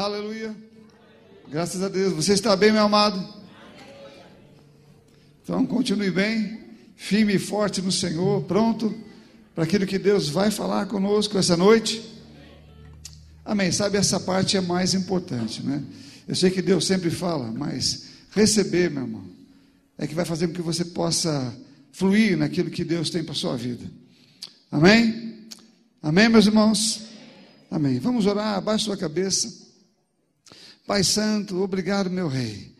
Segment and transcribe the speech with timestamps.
[0.00, 0.56] Aleluia.
[1.46, 2.14] Graças a Deus.
[2.14, 3.22] Você está bem, meu amado?
[5.42, 6.58] Então, continue bem,
[6.96, 8.94] firme e forte no Senhor, pronto
[9.54, 12.02] para aquilo que Deus vai falar conosco essa noite.
[13.44, 13.70] Amém.
[13.72, 15.82] Sabe, essa parte é mais importante, né?
[16.26, 19.24] Eu sei que Deus sempre fala, mas receber, meu irmão,
[19.98, 21.54] é que vai fazer com que você possa
[21.92, 23.84] fluir naquilo que Deus tem para a sua vida.
[24.72, 25.46] Amém?
[26.02, 27.02] Amém, meus irmãos?
[27.70, 27.98] Amém.
[27.98, 29.68] Vamos orar, abaixe sua cabeça.
[30.90, 32.74] Pai Santo, obrigado, meu Rei,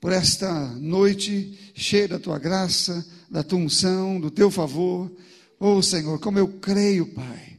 [0.00, 5.10] por esta noite cheia da tua graça, da tua unção, do teu favor.
[5.58, 7.58] Oh, Senhor, como eu creio, Pai.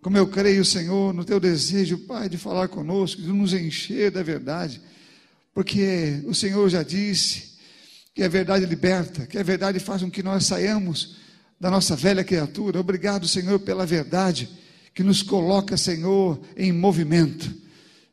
[0.00, 4.22] Como eu creio, Senhor, no teu desejo, Pai, de falar conosco, de nos encher da
[4.22, 4.80] verdade.
[5.52, 7.54] Porque o Senhor já disse
[8.14, 11.16] que a verdade liberta, que a verdade faz com que nós saiamos
[11.58, 12.78] da nossa velha criatura.
[12.78, 14.48] Obrigado, Senhor, pela verdade
[14.94, 17.63] que nos coloca, Senhor, em movimento.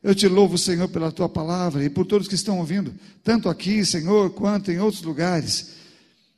[0.02, 3.84] Eu te louvo, Senhor, pela tua palavra e por todos que estão ouvindo, tanto aqui,
[3.84, 5.70] Senhor, quanto em outros lugares.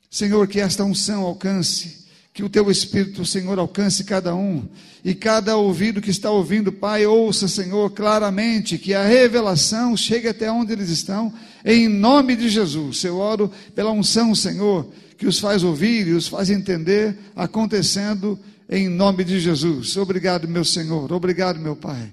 [0.09, 4.67] Senhor, que esta unção alcance, que o teu Espírito, Senhor, alcance cada um
[5.03, 10.51] e cada ouvido que está ouvindo, Pai, ouça, Senhor, claramente, que a revelação chegue até
[10.51, 13.03] onde eles estão, em nome de Jesus.
[13.03, 14.87] Eu oro pela unção, Senhor,
[15.17, 18.37] que os faz ouvir e os faz entender, acontecendo
[18.69, 19.97] em nome de Jesus.
[19.97, 22.11] Obrigado, meu Senhor, obrigado, meu Pai.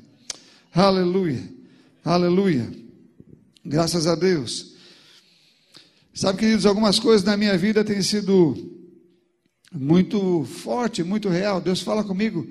[0.74, 1.38] Aleluia,
[2.02, 2.66] aleluia.
[3.62, 4.72] Graças a Deus.
[6.14, 8.56] Sabe, queridos, algumas coisas na minha vida têm sido
[9.70, 11.60] muito forte, muito real.
[11.60, 12.46] Deus fala comigo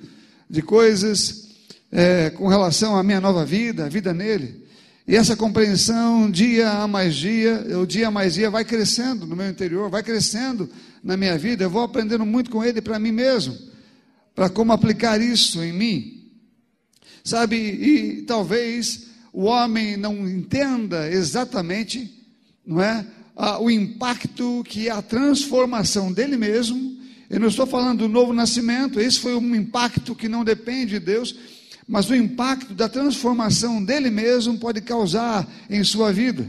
[0.47, 1.49] de coisas
[1.91, 4.67] é, com relação à minha nova vida, a vida nele.
[5.07, 9.35] E essa compreensão, dia a mais dia, o dia a mais dia, vai crescendo no
[9.35, 10.69] meu interior, vai crescendo
[11.03, 11.63] na minha vida.
[11.63, 13.57] Eu vou aprendendo muito com ele para mim mesmo,
[14.35, 16.20] para como aplicar isso em mim.
[17.23, 22.11] Sabe, e talvez o homem não entenda exatamente,
[22.65, 23.05] não é,
[23.59, 26.99] o impacto que a transformação dele mesmo,
[27.29, 30.99] eu não estou falando do novo nascimento, esse foi um impacto que não depende de
[30.99, 31.35] Deus,
[31.87, 36.47] mas o impacto da transformação dele mesmo pode causar em sua vida.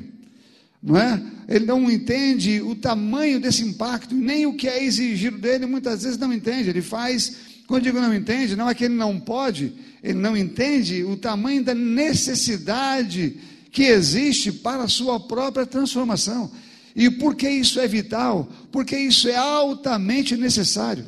[0.83, 1.23] Não é?
[1.49, 6.19] Ele não entende o tamanho desse impacto, nem o que é exigido dele, muitas vezes
[6.19, 6.71] não entende.
[6.71, 7.37] Ele faz,
[7.73, 9.73] quando digo não entende, não é que ele não pode,
[10.03, 13.39] ele não entende o tamanho da necessidade
[13.71, 16.53] que existe para a sua própria transformação.
[16.95, 18.47] E por que isso é vital?
[18.71, 21.07] Porque isso é altamente necessário.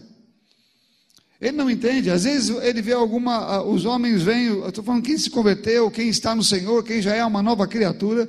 [1.39, 5.19] Ele não entende, às vezes ele vê alguma, os homens vêm, eu estou falando quem
[5.19, 8.27] se converteu, quem está no Senhor, quem já é uma nova criatura,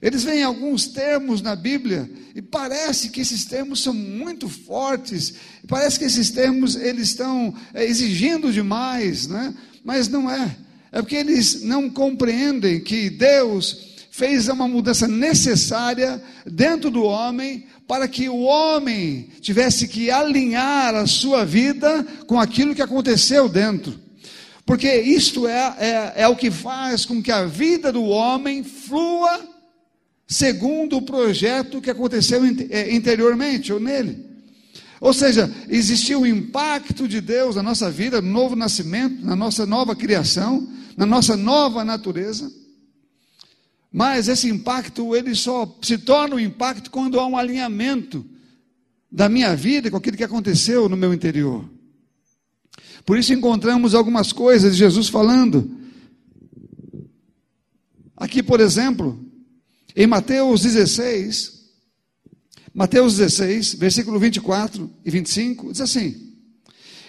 [0.00, 5.34] eles veem alguns termos na Bíblia e parece que esses termos são muito fortes,
[5.66, 9.52] parece que esses termos eles estão é, exigindo demais, né?
[9.84, 10.56] mas não é.
[10.92, 18.06] É porque eles não compreendem que Deus fez uma mudança necessária dentro do homem para
[18.06, 23.98] que o homem tivesse que alinhar a sua vida com aquilo que aconteceu dentro.
[24.64, 29.57] Porque isto é, é, é o que faz com que a vida do homem flua
[30.28, 34.28] segundo o projeto que aconteceu é, interiormente ou nele.
[35.00, 39.64] Ou seja, existiu o impacto de Deus na nossa vida, no novo nascimento, na nossa
[39.64, 42.52] nova criação, na nossa nova natureza.
[43.90, 48.26] Mas esse impacto, ele só se torna um impacto quando há um alinhamento
[49.10, 51.64] da minha vida com aquilo que aconteceu no meu interior.
[53.06, 55.70] Por isso encontramos algumas coisas de Jesus falando.
[58.14, 59.27] Aqui, por exemplo,
[59.98, 61.58] em Mateus 16,
[62.72, 66.36] Mateus 16, versículo 24 e 25, diz assim: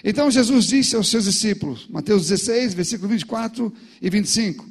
[0.03, 4.67] Então Jesus disse aos seus discípulos, Mateus 16, versículo 24 e 25.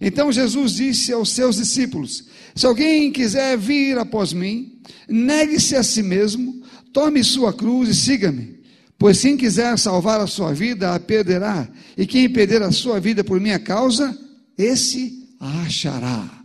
[0.00, 6.02] Então Jesus disse aos seus discípulos: Se alguém quiser vir após mim, negue-se a si
[6.02, 6.62] mesmo,
[6.94, 8.58] tome sua cruz e siga-me.
[8.98, 13.22] Pois quem quiser salvar a sua vida, a perderá, e quem perder a sua vida
[13.22, 14.18] por minha causa,
[14.56, 16.39] esse a achará.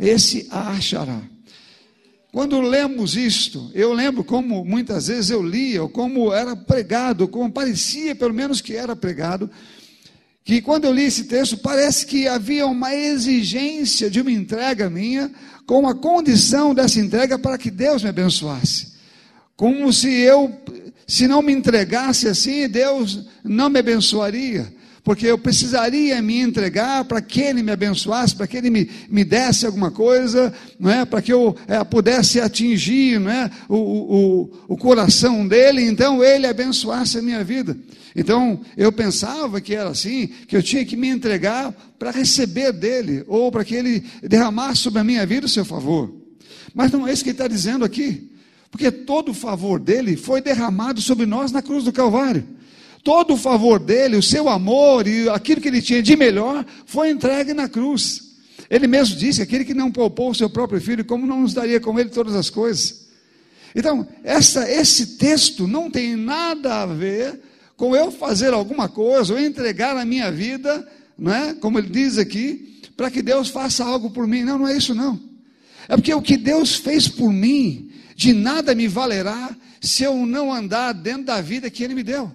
[0.00, 1.20] Esse a achará.
[2.32, 7.52] Quando lemos isto, eu lembro como muitas vezes eu lia, ou como era pregado, como
[7.52, 9.50] parecia pelo menos que era pregado,
[10.42, 15.30] que quando eu li esse texto, parece que havia uma exigência de uma entrega minha,
[15.66, 18.94] com a condição dessa entrega para que Deus me abençoasse.
[19.54, 20.50] Como se eu,
[21.06, 24.72] se não me entregasse assim, Deus não me abençoaria.
[25.02, 29.24] Porque eu precisaria me entregar para que ele me abençoasse, para que ele me, me
[29.24, 31.04] desse alguma coisa, não é?
[31.04, 33.50] para que eu é, pudesse atingir não é?
[33.68, 37.76] o, o, o coração dele, então ele abençoasse a minha vida.
[38.14, 43.24] Então eu pensava que era assim, que eu tinha que me entregar para receber dele,
[43.26, 46.14] ou para que ele derramasse sobre a minha vida o seu favor.
[46.74, 48.30] Mas não é isso que ele está dizendo aqui,
[48.70, 52.59] porque todo o favor dele foi derramado sobre nós na cruz do Calvário.
[53.02, 57.10] Todo o favor dele, o seu amor e aquilo que ele tinha de melhor foi
[57.10, 58.30] entregue na cruz.
[58.68, 61.80] Ele mesmo disse: aquele que não poupou o seu próprio filho, como não nos daria
[61.80, 63.08] com ele todas as coisas?
[63.74, 67.40] Então, essa, esse texto não tem nada a ver
[67.76, 70.86] com eu fazer alguma coisa, ou entregar a minha vida,
[71.16, 71.54] não é?
[71.54, 74.42] como ele diz aqui, para que Deus faça algo por mim.
[74.42, 75.18] Não, não é isso não.
[75.88, 80.52] É porque o que Deus fez por mim, de nada me valerá se eu não
[80.52, 82.30] andar dentro da vida que Ele me deu.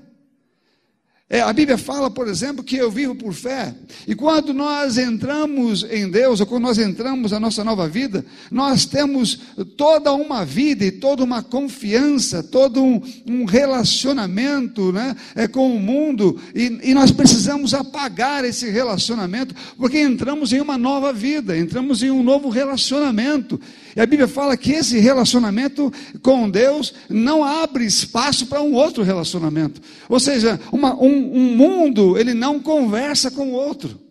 [1.28, 3.74] É, a Bíblia fala, por exemplo, que eu vivo por fé.
[4.08, 8.86] E quando nós entramos em Deus, ou quando nós entramos na nossa nova vida, nós
[8.86, 9.40] temos
[9.76, 15.80] toda uma vida e toda uma confiança, todo um, um relacionamento né, é, com o
[15.80, 22.04] mundo, e, e nós precisamos apagar esse relacionamento, porque entramos em uma nova vida, entramos
[22.04, 23.60] em um novo relacionamento.
[23.96, 29.04] E a Bíblia fala que esse relacionamento com Deus não abre espaço para um outro
[29.04, 29.82] relacionamento.
[30.10, 34.06] Ou seja, uma, um, um mundo, ele não conversa com o outro.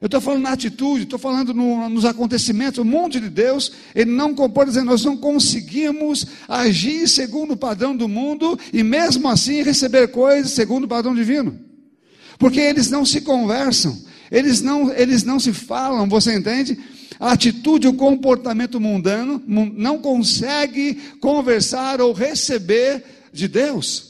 [0.00, 2.78] Eu estou falando na atitude, estou falando no, nos acontecimentos.
[2.78, 7.96] O mundo de Deus, ele não compõe, dizendo, nós não conseguimos agir segundo o padrão
[7.96, 11.58] do mundo e mesmo assim receber coisas segundo o padrão divino.
[12.38, 16.78] Porque eles não se conversam, eles não, eles não se falam, você entende?
[17.18, 24.08] A atitude, o comportamento mundano não consegue conversar ou receber de Deus.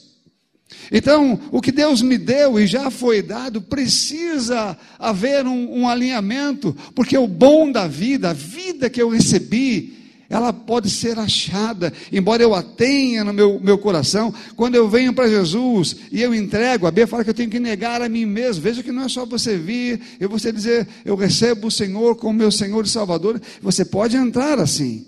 [0.93, 6.77] Então, o que Deus me deu e já foi dado, precisa haver um, um alinhamento,
[6.95, 12.43] porque o bom da vida, a vida que eu recebi, ela pode ser achada, embora
[12.43, 16.87] eu a tenha no meu, meu coração, quando eu venho para Jesus e eu entrego,
[16.87, 19.09] a Bíblia fala que eu tenho que negar a mim mesmo, veja que não é
[19.09, 23.41] só você vir e você dizer, eu recebo o Senhor como meu Senhor e Salvador,
[23.63, 25.07] você pode entrar assim,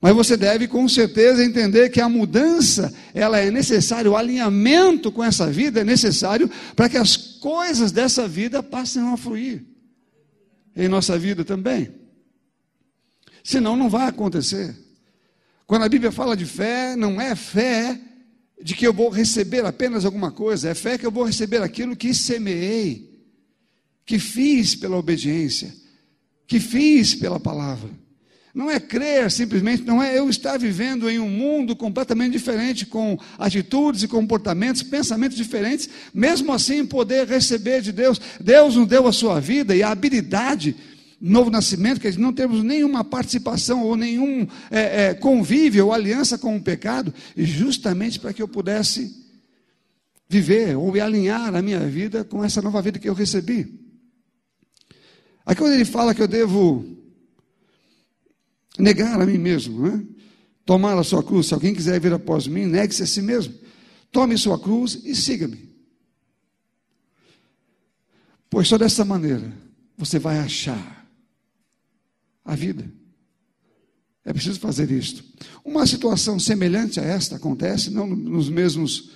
[0.00, 5.22] mas você deve com certeza entender que a mudança, ela é necessária, o alinhamento com
[5.22, 9.64] essa vida é necessário para que as coisas dessa vida passem a fluir
[10.76, 12.05] em nossa vida também.
[13.46, 14.74] Senão não vai acontecer.
[15.68, 17.96] Quando a Bíblia fala de fé, não é fé
[18.60, 21.94] de que eu vou receber apenas alguma coisa, é fé que eu vou receber aquilo
[21.94, 23.08] que semeei,
[24.04, 25.72] que fiz pela obediência,
[26.44, 27.88] que fiz pela palavra.
[28.52, 33.16] Não é crer simplesmente, não é eu estar vivendo em um mundo completamente diferente, com
[33.38, 38.20] atitudes e comportamentos, pensamentos diferentes, mesmo assim poder receber de Deus.
[38.40, 40.74] Deus nos deu a sua vida e a habilidade
[41.26, 46.56] novo nascimento, que não temos nenhuma participação ou nenhum é, é, convívio ou aliança com
[46.56, 49.24] o pecado, justamente para que eu pudesse
[50.28, 53.80] viver ou alinhar a minha vida com essa nova vida que eu recebi.
[55.44, 56.84] Aqui quando ele fala que eu devo
[58.78, 60.04] negar a mim mesmo, né?
[60.64, 63.54] tomar a sua cruz, se alguém quiser vir após mim, negue-se a si mesmo,
[64.10, 65.66] tome sua cruz e siga-me.
[68.48, 69.52] Pois só dessa maneira
[69.96, 70.95] você vai achar
[72.46, 72.90] a vida.
[74.24, 75.22] É preciso fazer isto.
[75.64, 79.10] Uma situação semelhante a esta acontece, não nos mesmos,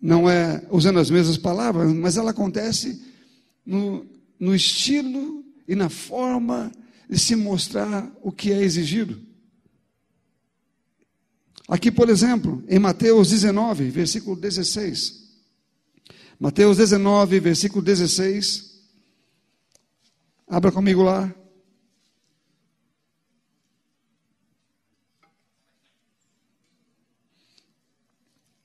[0.00, 3.00] não é usando as mesmas palavras, mas ela acontece
[3.64, 4.06] no,
[4.40, 6.72] no estilo e na forma
[7.08, 9.20] de se mostrar o que é exigido.
[11.68, 15.22] Aqui, por exemplo, em Mateus 19, versículo 16.
[16.38, 18.72] Mateus 19, versículo 16.
[20.48, 21.34] Abra comigo lá.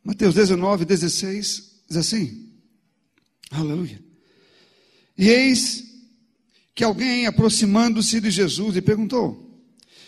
[0.08, 2.50] Mateus 19, 16, diz assim:
[3.52, 4.02] Aleluia.
[5.18, 5.84] E eis
[6.74, 9.62] que alguém, aproximando-se de Jesus, lhe perguntou: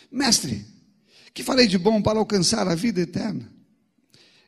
[0.09, 0.65] Mestre,
[1.33, 3.51] que farei de bom para alcançar a vida eterna?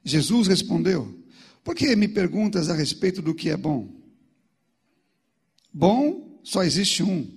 [0.06, 1.22] Jesus respondeu:
[1.66, 3.94] Por que me perguntas a respeito do que é bom?
[5.74, 7.30] Bom só existe um.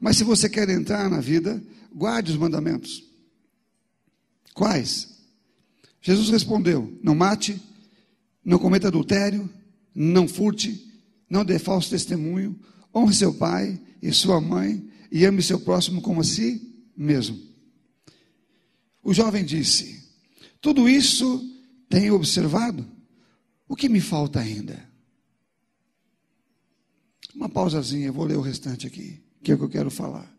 [0.00, 1.62] Mas se você quer entrar na vida,
[1.94, 3.04] guarde os mandamentos.
[4.54, 5.11] Quais?
[6.02, 7.62] Jesus respondeu: Não mate,
[8.44, 9.48] não cometa adultério,
[9.94, 10.92] não furte,
[11.30, 12.58] não dê falso testemunho,
[12.94, 17.40] honre seu pai e sua mãe e ame seu próximo como a si mesmo.
[19.02, 20.02] O jovem disse:
[20.60, 21.48] Tudo isso
[21.88, 22.84] tenho observado.
[23.68, 24.90] O que me falta ainda?
[27.34, 30.30] Uma pausazinha, eu vou ler o restante aqui, que é o que eu quero falar.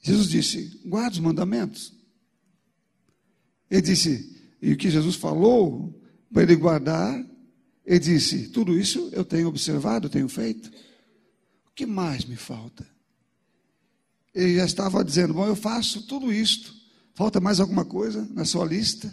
[0.00, 2.01] Jesus disse: guarda os mandamentos.
[3.72, 5.98] Ele disse, e o que Jesus falou
[6.30, 7.24] para ele guardar,
[7.86, 10.68] ele disse: tudo isso eu tenho observado, tenho feito.
[11.66, 12.86] O que mais me falta?
[14.34, 16.74] Ele já estava dizendo: bom, eu faço tudo isto.
[17.14, 19.10] Falta mais alguma coisa na sua lista?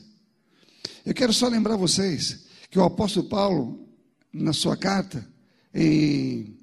[1.05, 3.87] Eu quero só lembrar vocês que o apóstolo Paulo,
[4.33, 5.25] na sua carta,
[5.73, 6.59] em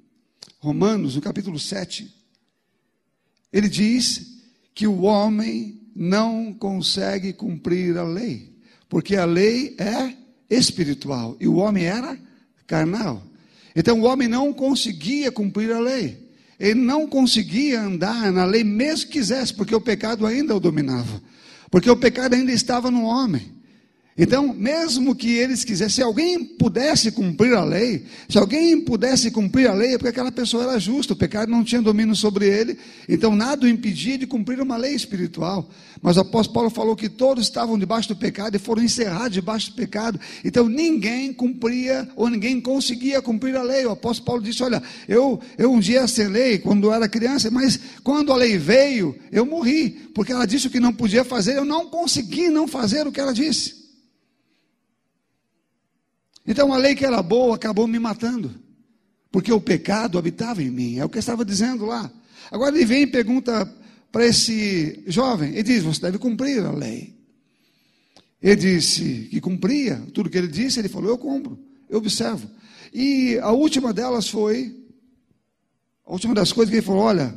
[0.58, 2.14] Romanos, no capítulo 7,
[3.50, 4.36] ele diz
[4.74, 8.52] que o homem não consegue cumprir a lei,
[8.88, 10.12] porque a lei é
[10.50, 12.18] espiritual e o homem era
[12.66, 13.22] carnal.
[13.74, 16.26] Então o homem não conseguia cumprir a lei.
[16.58, 21.22] Ele não conseguia andar na lei mesmo que quisesse, porque o pecado ainda o dominava.
[21.70, 23.55] Porque o pecado ainda estava no homem.
[24.18, 29.68] Então, mesmo que eles quisessem, se alguém pudesse cumprir a lei, se alguém pudesse cumprir
[29.68, 32.78] a lei, é porque aquela pessoa era justa, o pecado não tinha domínio sobre ele,
[33.06, 35.68] então nada o impedia de cumprir uma lei espiritual.
[36.00, 39.70] Mas o apóstolo Paulo falou que todos estavam debaixo do pecado e foram encerrados debaixo
[39.70, 43.84] do pecado, então ninguém cumpria ou ninguém conseguia cumprir a lei.
[43.84, 47.78] O apóstolo Paulo disse: Olha, eu, eu um dia lei quando eu era criança, mas
[48.02, 51.66] quando a lei veio, eu morri, porque ela disse o que não podia fazer, eu
[51.66, 53.85] não consegui não fazer o que ela disse.
[56.46, 58.54] Então a lei que era boa acabou me matando,
[59.30, 62.10] porque o pecado habitava em mim, é o que eu estava dizendo lá.
[62.50, 63.66] Agora ele vem e pergunta
[64.12, 67.14] para esse jovem, ele diz: Você deve cumprir a lei.
[68.40, 72.48] Ele disse que cumpria tudo que ele disse, ele falou: Eu cumpro, eu observo.
[72.92, 74.74] E a última delas foi,
[76.04, 77.34] a última das coisas que ele falou: Olha,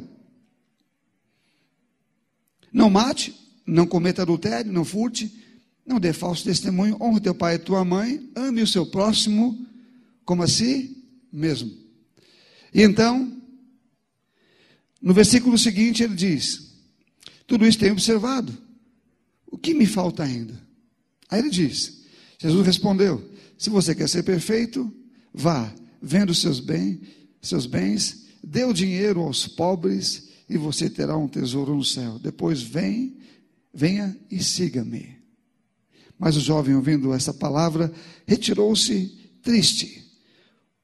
[2.72, 3.36] não mate,
[3.66, 5.39] não cometa adultério, não furte,
[5.90, 9.66] não dê falso testemunho, honre teu pai e tua mãe, ame o seu próximo
[10.24, 11.04] como a si
[11.34, 11.76] mesmo.
[12.72, 13.36] E então,
[15.02, 16.76] no versículo seguinte, ele diz:
[17.48, 18.56] Tudo isso tenho observado.
[19.48, 20.62] O que me falta ainda?
[21.28, 22.04] Aí ele diz:
[22.38, 23.28] Jesus respondeu:
[23.58, 24.94] Se você quer ser perfeito,
[25.34, 27.00] vá, venda os seus bens,
[27.42, 32.20] seus bens, dê o dinheiro aos pobres e você terá um tesouro no céu.
[32.20, 33.18] Depois vem,
[33.74, 35.19] venha e siga-me.
[36.20, 37.92] Mas o jovem, ouvindo essa palavra,
[38.28, 39.08] retirou-se
[39.42, 40.06] triste,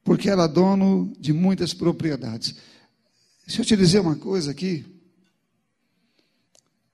[0.02, 2.56] porque era dono de muitas propriedades.
[3.46, 4.84] Deixa eu te dizer uma coisa aqui.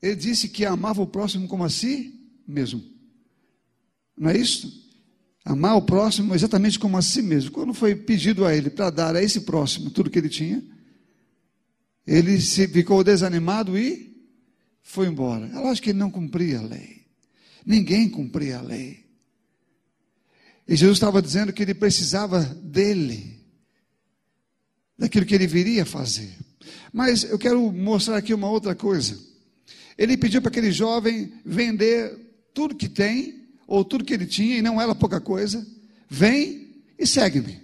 [0.02, 2.12] Ele disse que amava o próximo como a si
[2.46, 2.82] mesmo.
[4.18, 4.82] Não é isso?
[5.44, 7.52] Amar o próximo exatamente como a si mesmo.
[7.52, 10.62] Quando foi pedido a ele para dar a esse próximo tudo que ele tinha,
[12.04, 14.12] ele se ficou desanimado e
[14.82, 15.46] foi embora.
[15.46, 17.01] Eu acho que ele não cumpria a lei.
[17.64, 19.04] Ninguém cumpria a lei.
[20.66, 23.40] E Jesus estava dizendo que ele precisava dele,
[24.96, 26.36] daquilo que ele viria fazer.
[26.92, 29.18] Mas eu quero mostrar aqui uma outra coisa.
[29.98, 32.16] Ele pediu para aquele jovem vender
[32.54, 35.66] tudo que tem, ou tudo que ele tinha, e não era pouca coisa.
[36.08, 37.62] Vem e segue-me.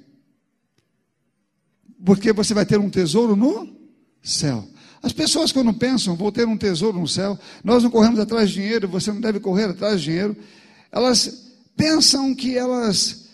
[2.05, 3.77] Porque você vai ter um tesouro no
[4.23, 4.69] céu.
[5.03, 8.57] As pessoas, quando pensam, vou ter um tesouro no céu, nós não corremos atrás de
[8.57, 10.37] dinheiro, você não deve correr atrás de dinheiro,
[10.91, 13.27] elas pensam que elas,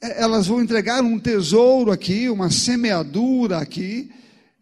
[0.00, 4.10] elas vão entregar um tesouro aqui, uma semeadura aqui,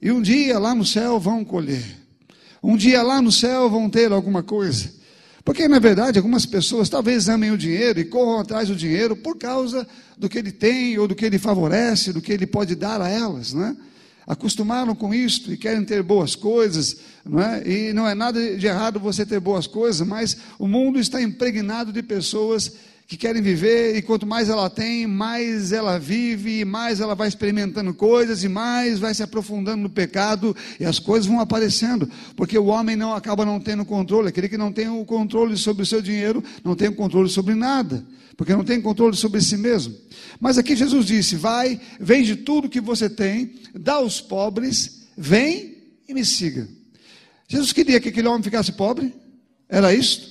[0.00, 1.84] e um dia lá no céu vão colher.
[2.62, 4.96] Um dia lá no céu vão ter alguma coisa.
[5.44, 9.38] Porque, na verdade, algumas pessoas talvez amem o dinheiro e corram atrás do dinheiro por
[9.38, 9.86] causa
[10.16, 13.08] do que ele tem, ou do que ele favorece, do que ele pode dar a
[13.08, 13.76] elas, não é?
[14.28, 17.66] Acostumaram com isto e querem ter boas coisas, não é?
[17.66, 21.90] e não é nada de errado você ter boas coisas, mas o mundo está impregnado
[21.90, 22.70] de pessoas
[23.08, 27.26] que querem viver, e quanto mais ela tem, mais ela vive, e mais ela vai
[27.26, 32.58] experimentando coisas, e mais vai se aprofundando no pecado, e as coisas vão aparecendo, porque
[32.58, 35.86] o homem não acaba não tendo controle, aquele que não tem o controle sobre o
[35.86, 38.04] seu dinheiro, não tem o controle sobre nada,
[38.36, 39.96] porque não tem controle sobre si mesmo.
[40.38, 46.12] Mas aqui Jesus disse: vai, vende tudo que você tem, dá aos pobres, vem e
[46.12, 46.68] me siga.
[47.48, 49.14] Jesus queria que aquele homem ficasse pobre,
[49.66, 50.28] era isto?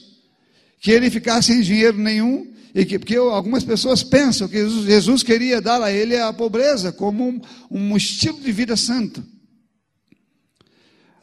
[0.79, 5.23] Que ele ficasse sem dinheiro nenhum, e que, porque algumas pessoas pensam que Jesus, Jesus
[5.23, 7.41] queria dar a ele a pobreza como um,
[7.71, 9.25] um estilo de vida santo.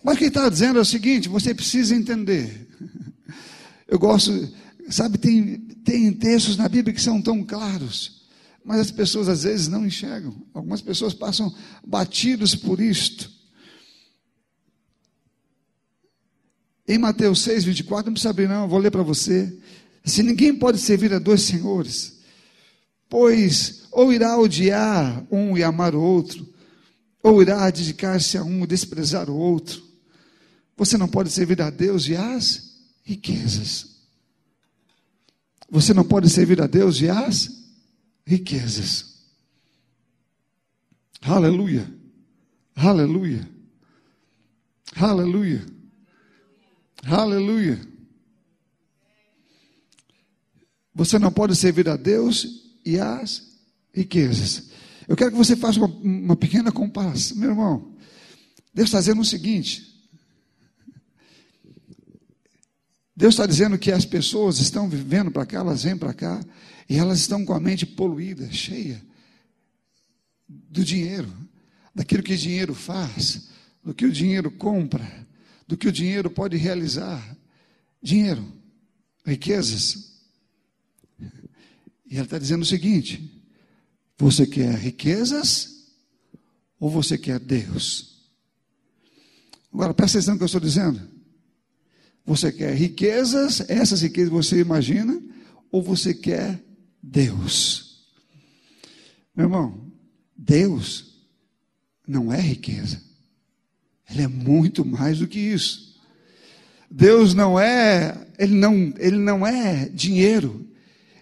[0.02, 2.66] Mas o que está dizendo é o seguinte: você precisa entender.
[3.86, 4.52] Eu gosto,
[4.90, 8.26] sabe, tem, tem textos na Bíblia que são tão claros,
[8.64, 10.34] mas as pessoas às vezes não enxergam.
[10.52, 11.54] Algumas pessoas passam
[11.86, 13.30] batidos por isto.
[16.88, 19.56] Em Mateus 6, 24, não precisa abrir, não, eu vou ler para você.
[20.04, 22.18] Se ninguém pode servir a dois senhores,
[23.08, 26.52] pois ou irá odiar um e amar o outro,
[27.22, 29.82] ou irá dedicar-se a um e desprezar o outro.
[30.76, 33.94] Você não pode servir a Deus e às riquezas.
[35.70, 37.64] Você não pode servir a Deus e às
[38.26, 39.14] riquezas.
[41.22, 41.90] Aleluia.
[42.76, 43.48] Aleluia.
[44.96, 45.64] Aleluia.
[47.06, 47.93] Aleluia.
[50.94, 53.42] Você não pode servir a Deus e às
[53.92, 54.70] riquezas.
[55.08, 57.36] Eu quero que você faça uma, uma pequena comparação.
[57.36, 57.94] Meu irmão,
[58.72, 59.94] Deus está dizendo o seguinte:
[63.16, 66.44] Deus está dizendo que as pessoas estão vivendo para cá, elas vêm para cá,
[66.88, 69.02] e elas estão com a mente poluída, cheia
[70.48, 71.32] do dinheiro,
[71.94, 73.48] daquilo que o dinheiro faz,
[73.82, 75.26] do que o dinheiro compra,
[75.66, 77.36] do que o dinheiro pode realizar.
[78.02, 78.44] Dinheiro,
[79.24, 80.13] riquezas.
[82.14, 83.28] E ela está dizendo o seguinte:
[84.16, 85.88] você quer riquezas
[86.78, 88.30] ou você quer Deus?
[89.72, 91.00] Agora, presta atenção no que eu estou dizendo.
[92.24, 95.20] Você quer riquezas, essas riquezas você imagina,
[95.72, 96.64] ou você quer
[97.02, 98.06] Deus?
[99.34, 99.90] Meu irmão,
[100.36, 101.18] Deus
[102.06, 103.02] não é riqueza.
[104.08, 106.00] Ele é muito mais do que isso.
[106.88, 110.64] Deus não é, ele não, ele não é dinheiro.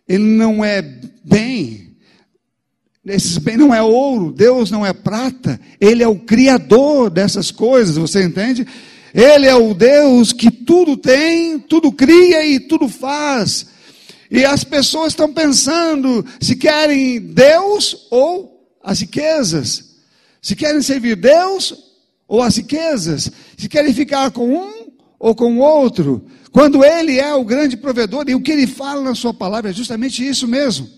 [0.08, 0.82] Ele não é
[1.24, 1.96] bem.
[3.04, 7.96] Esses bens não é ouro, Deus não é prata, Ele é o Criador dessas coisas,
[7.96, 8.64] você entende?
[9.12, 13.66] Ele é o Deus que tudo tem, tudo cria e tudo faz.
[14.30, 19.96] E as pessoas estão pensando se querem Deus ou as riquezas,
[20.40, 21.74] se querem servir Deus
[22.26, 27.34] ou as riquezas, se querem ficar com um ou com o outro, quando Ele é
[27.34, 30.88] o grande provedor, e o que Ele fala na Sua palavra é justamente isso mesmo.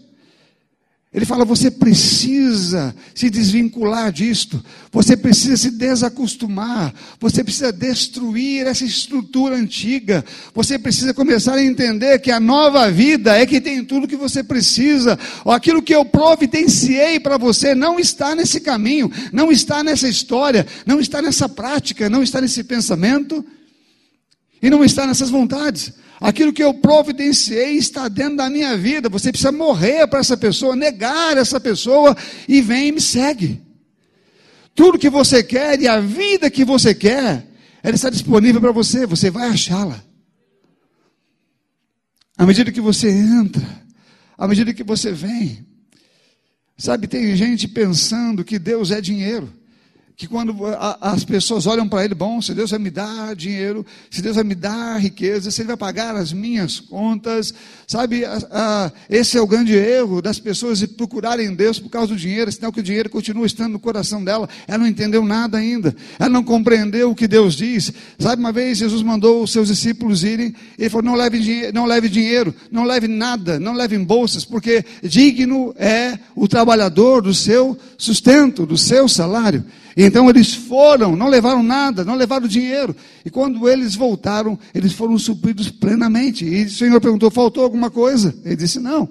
[1.15, 8.85] Ele fala: você precisa se desvincular disto, você precisa se desacostumar, você precisa destruir essa
[8.85, 14.09] estrutura antiga, você precisa começar a entender que a nova vida é que tem tudo
[14.09, 19.85] que você precisa, aquilo que eu providenciei para você não está nesse caminho, não está
[19.85, 23.45] nessa história, não está nessa prática, não está nesse pensamento
[24.65, 25.93] e não está nessas vontades.
[26.19, 29.11] Aquilo que eu providenciei está dentro da minha vida.
[29.11, 32.17] Você precisa morrer para essa pessoa, negar essa pessoa
[32.49, 33.61] e vem e me segue.
[34.75, 37.47] Tudo que você quer e a vida que você quer,
[37.83, 40.03] ela está disponível para você, você vai achá-la.
[42.39, 43.69] À medida que você entra,
[44.39, 45.67] à medida que você vem.
[46.79, 49.53] Sabe, tem gente pensando que Deus é dinheiro
[50.17, 50.55] que quando
[51.01, 54.45] as pessoas olham para ele, bom, se Deus vai me dar dinheiro, se Deus vai
[54.45, 57.53] me dar riqueza, se Ele vai pagar as minhas contas,
[57.85, 58.23] sabe,
[59.11, 62.71] esse é o grande erro das pessoas de procurarem Deus por causa do dinheiro, senão
[62.71, 66.45] que o dinheiro continua estando no coração dela, ela não entendeu nada ainda, ela não
[66.45, 70.91] compreendeu o que Deus diz, sabe, uma vez Jesus mandou os seus discípulos irem, ele
[70.91, 75.75] falou, não leve, dinheiro, não leve dinheiro, não leve nada, não leve bolsas, porque digno
[75.77, 79.65] é o trabalhador do seu sustento, do seu salário,
[79.97, 82.97] então eles foram, não levaram nada, não levaram dinheiro.
[83.25, 86.45] E quando eles voltaram, eles foram supridos plenamente.
[86.45, 88.35] E o Senhor perguntou: faltou alguma coisa?
[88.45, 89.09] Ele disse: não.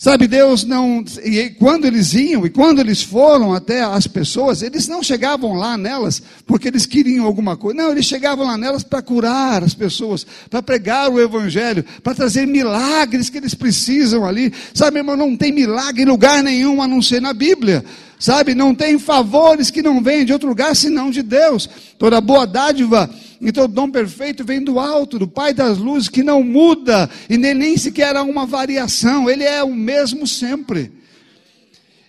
[0.00, 1.04] Sabe, Deus não.
[1.22, 5.76] E quando eles iam, e quando eles foram até as pessoas, eles não chegavam lá
[5.76, 7.82] nelas porque eles queriam alguma coisa.
[7.82, 12.46] Não, eles chegavam lá nelas para curar as pessoas, para pregar o Evangelho, para trazer
[12.46, 14.50] milagres que eles precisam ali.
[14.72, 17.84] Sabe, irmão, não tem milagre em lugar nenhum a não ser na Bíblia.
[18.20, 21.66] Sabe, não tem favores que não vêm de outro lugar senão de Deus.
[21.98, 23.08] Toda boa dádiva
[23.40, 27.38] e todo dom perfeito vem do alto, do Pai das luzes, que não muda e
[27.38, 30.92] nem, nem sequer há uma variação, Ele é o mesmo sempre.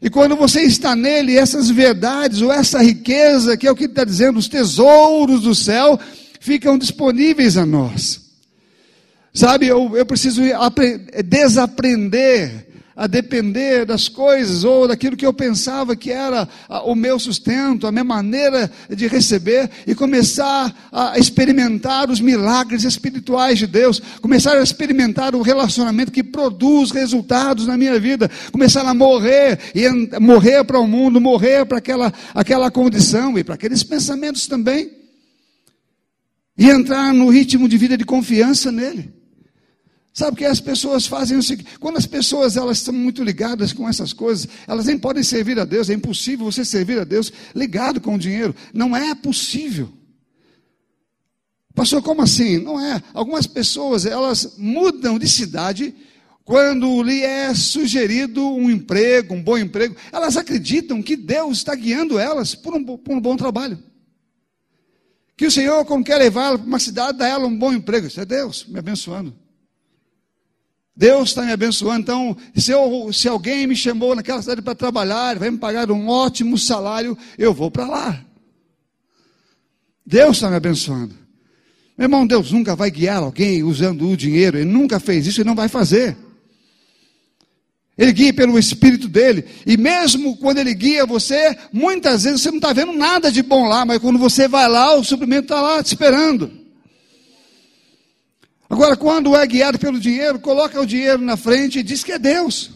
[0.01, 4.03] E quando você está nele, essas verdades, ou essa riqueza, que é o que está
[4.03, 5.97] dizendo, os tesouros do céu,
[6.41, 8.19] ficam disponíveis a nós.
[9.33, 10.41] Sabe, eu, eu preciso
[11.23, 12.67] desaprender
[13.01, 16.47] a depender das coisas ou daquilo que eu pensava que era
[16.85, 23.57] o meu sustento, a minha maneira de receber e começar a experimentar os milagres espirituais
[23.57, 28.93] de Deus, começar a experimentar o relacionamento que produz resultados na minha vida, começar a
[28.93, 34.45] morrer e morrer para o mundo, morrer para aquela, aquela condição e para aqueles pensamentos
[34.45, 34.91] também.
[36.55, 39.20] E entrar no ritmo de vida de confiança nele.
[40.13, 43.87] Sabe que as pessoas fazem o seguinte: quando as pessoas elas estão muito ligadas com
[43.87, 45.89] essas coisas, elas nem podem servir a Deus.
[45.89, 48.55] É impossível você servir a Deus ligado com o dinheiro.
[48.73, 49.89] Não é possível.
[51.73, 52.57] Pastor, como assim?
[52.57, 53.01] Não é.
[53.13, 55.95] Algumas pessoas elas mudam de cidade
[56.43, 62.19] quando lhe é sugerido um emprego, um bom emprego, elas acreditam que Deus está guiando
[62.19, 63.81] elas por um, por um bom trabalho.
[65.37, 68.07] Que o Senhor, quando quer levá-la para uma cidade, dá ela um bom emprego.
[68.07, 69.33] Isso é Deus me abençoando.
[70.95, 72.01] Deus está me abençoando.
[72.01, 76.07] Então, se, eu, se alguém me chamou naquela cidade para trabalhar, vai me pagar um
[76.07, 78.25] ótimo salário, eu vou para lá.
[80.05, 81.15] Deus está me abençoando.
[81.97, 84.57] Meu irmão, Deus nunca vai guiar alguém usando o dinheiro.
[84.57, 86.17] Ele nunca fez isso e não vai fazer.
[87.97, 89.45] Ele guia pelo Espírito dele.
[89.65, 93.67] E mesmo quando ele guia você, muitas vezes você não está vendo nada de bom
[93.67, 96.60] lá, mas quando você vai lá, o suprimento está lá te esperando.
[98.71, 102.17] Agora, quando é guiado pelo dinheiro, coloca o dinheiro na frente e diz que é
[102.17, 102.71] Deus.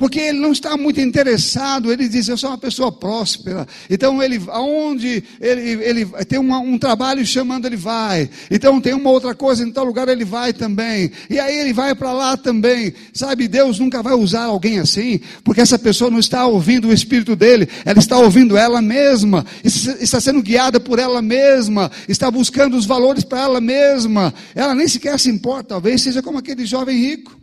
[0.00, 3.68] Porque ele não está muito interessado, ele diz, eu sou uma pessoa próspera.
[3.90, 8.30] Então, ele, aonde ele, ele tem uma, um trabalho chamando, ele vai.
[8.50, 11.12] Então, tem uma outra coisa, em tal lugar ele vai também.
[11.28, 12.94] E aí ele vai para lá também.
[13.12, 17.36] Sabe, Deus nunca vai usar alguém assim, porque essa pessoa não está ouvindo o Espírito
[17.36, 22.86] dele, ela está ouvindo ela mesma, está sendo guiada por ela mesma, está buscando os
[22.86, 24.32] valores para ela mesma.
[24.54, 27.39] Ela nem sequer se importa, talvez seja como aquele jovem rico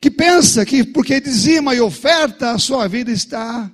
[0.00, 3.70] que pensa que porque dizima e oferta, a sua vida está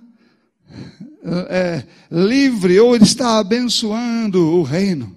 [1.48, 5.14] é, livre, ou ele está abençoando o reino.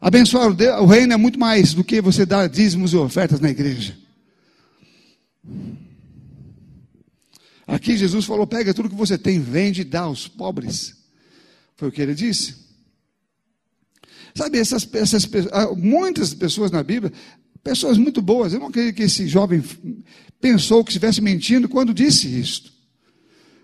[0.00, 0.48] Abençoar
[0.82, 3.96] o reino é muito mais do que você dar dízimos e ofertas na igreja.
[7.66, 10.96] Aqui Jesus falou: pega tudo que você tem, vende e dá aos pobres.
[11.76, 12.66] Foi o que ele disse.
[14.34, 15.26] Sabe, essas, essas
[15.76, 17.12] muitas pessoas na Bíblia
[17.66, 18.52] Pessoas muito boas.
[18.52, 19.60] Eu não creio que esse jovem
[20.40, 22.72] pensou que estivesse mentindo quando disse isto.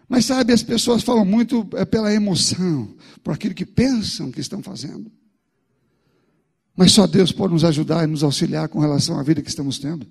[0.09, 4.61] Mas sabe, as pessoas falam muito é, pela emoção, por aquilo que pensam que estão
[4.61, 5.09] fazendo.
[6.77, 9.79] Mas só Deus pode nos ajudar e nos auxiliar com relação à vida que estamos
[9.79, 10.05] tendo.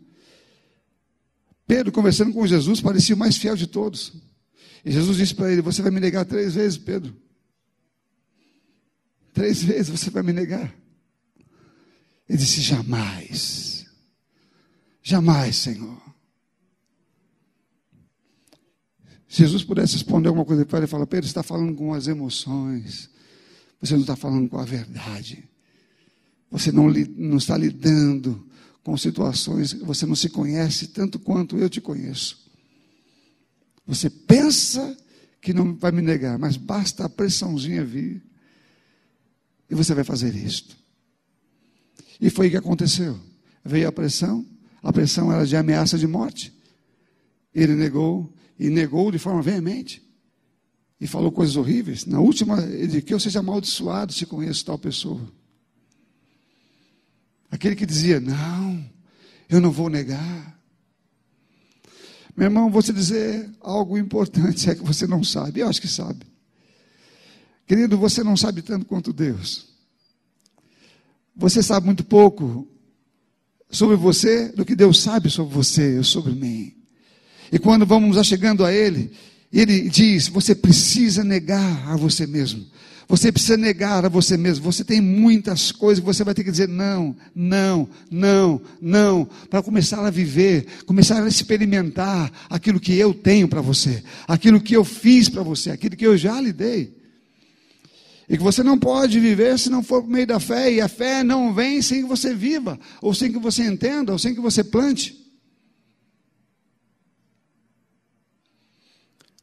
[1.68, 4.14] Pedro, conversando com Jesus, parecia o mais fiel de todos.
[4.86, 7.14] E Jesus disse para ele: Você vai me negar três vezes, Pedro.
[9.34, 10.74] Três vezes você vai me negar.
[12.30, 13.71] Ele disse: Jamais.
[15.02, 16.02] Jamais, Senhor.
[19.28, 23.10] Se Jesus pudesse responder alguma coisa para ele, fala: Pedro, está falando com as emoções,
[23.80, 25.48] você não está falando com a verdade,
[26.50, 28.46] você não, não está lidando
[28.84, 32.42] com situações, você não se conhece tanto quanto eu te conheço.
[33.88, 34.98] Você pensa
[35.42, 38.22] que não vai me negar, mas basta a pressãozinha vir
[39.70, 40.76] e você vai fazer isto.
[42.20, 43.20] E foi o que aconteceu.
[43.64, 44.46] Veio a pressão,
[44.82, 46.54] a pressão era de ameaça de morte.
[47.54, 50.02] Ele negou, e negou de forma veemente.
[51.00, 52.06] E falou coisas horríveis.
[52.06, 55.22] Na última, ele disse que eu seja amaldiçoado se conheço tal pessoa.
[57.50, 58.84] Aquele que dizia, não,
[59.50, 60.60] eu não vou negar.
[62.36, 65.60] Meu irmão, vou te dizer algo importante, é que você não sabe.
[65.60, 66.26] Eu acho que sabe.
[67.67, 69.67] Querido, você não sabe tanto quanto Deus.
[71.36, 72.67] Você sabe muito pouco
[73.72, 76.74] sobre você do que Deus sabe sobre você e sobre mim.
[77.52, 79.12] E quando vamos chegando a Ele,
[79.52, 82.66] Ele diz: você precisa negar a você mesmo.
[83.08, 84.64] Você precisa negar a você mesmo.
[84.64, 89.62] Você tem muitas coisas que você vai ter que dizer não, não, não, não, para
[89.62, 94.86] começar a viver, começar a experimentar aquilo que eu tenho para você, aquilo que eu
[94.86, 97.01] fiz para você, aquilo que eu já lhe dei.
[98.32, 100.88] E que você não pode viver se não for por meio da fé, e a
[100.88, 104.39] fé não vem sem que você viva, ou sem que você entenda, ou sem que
[104.39, 105.22] você plante.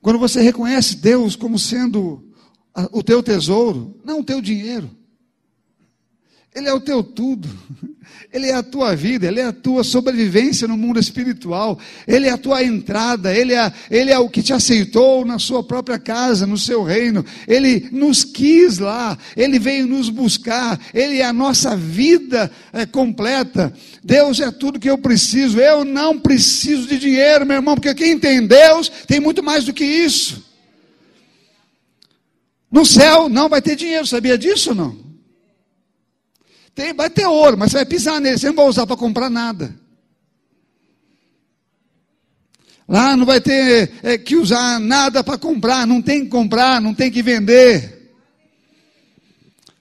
[0.00, 2.32] Quando você reconhece Deus como sendo
[2.90, 4.90] o teu tesouro, não o teu dinheiro,
[6.54, 7.48] Ele é o teu tudo.
[8.32, 12.30] Ele é a tua vida, Ele é a tua sobrevivência no mundo espiritual, Ele é
[12.30, 16.46] a tua entrada, Ele é, Ele é o que te aceitou na sua própria casa,
[16.46, 21.76] no seu reino, Ele nos quis lá, Ele veio nos buscar, Ele é a nossa
[21.76, 23.72] vida é, completa.
[24.04, 28.18] Deus é tudo que eu preciso, eu não preciso de dinheiro, meu irmão, porque quem
[28.18, 30.46] tem Deus tem muito mais do que isso.
[32.70, 35.07] No céu não vai ter dinheiro, sabia disso ou não?
[36.78, 39.28] Tem, vai ter ouro, mas você vai pisar nele, você não vai usar para comprar
[39.28, 39.74] nada.
[42.86, 46.94] Lá não vai ter é, que usar nada para comprar, não tem que comprar, não
[46.94, 48.12] tem que vender.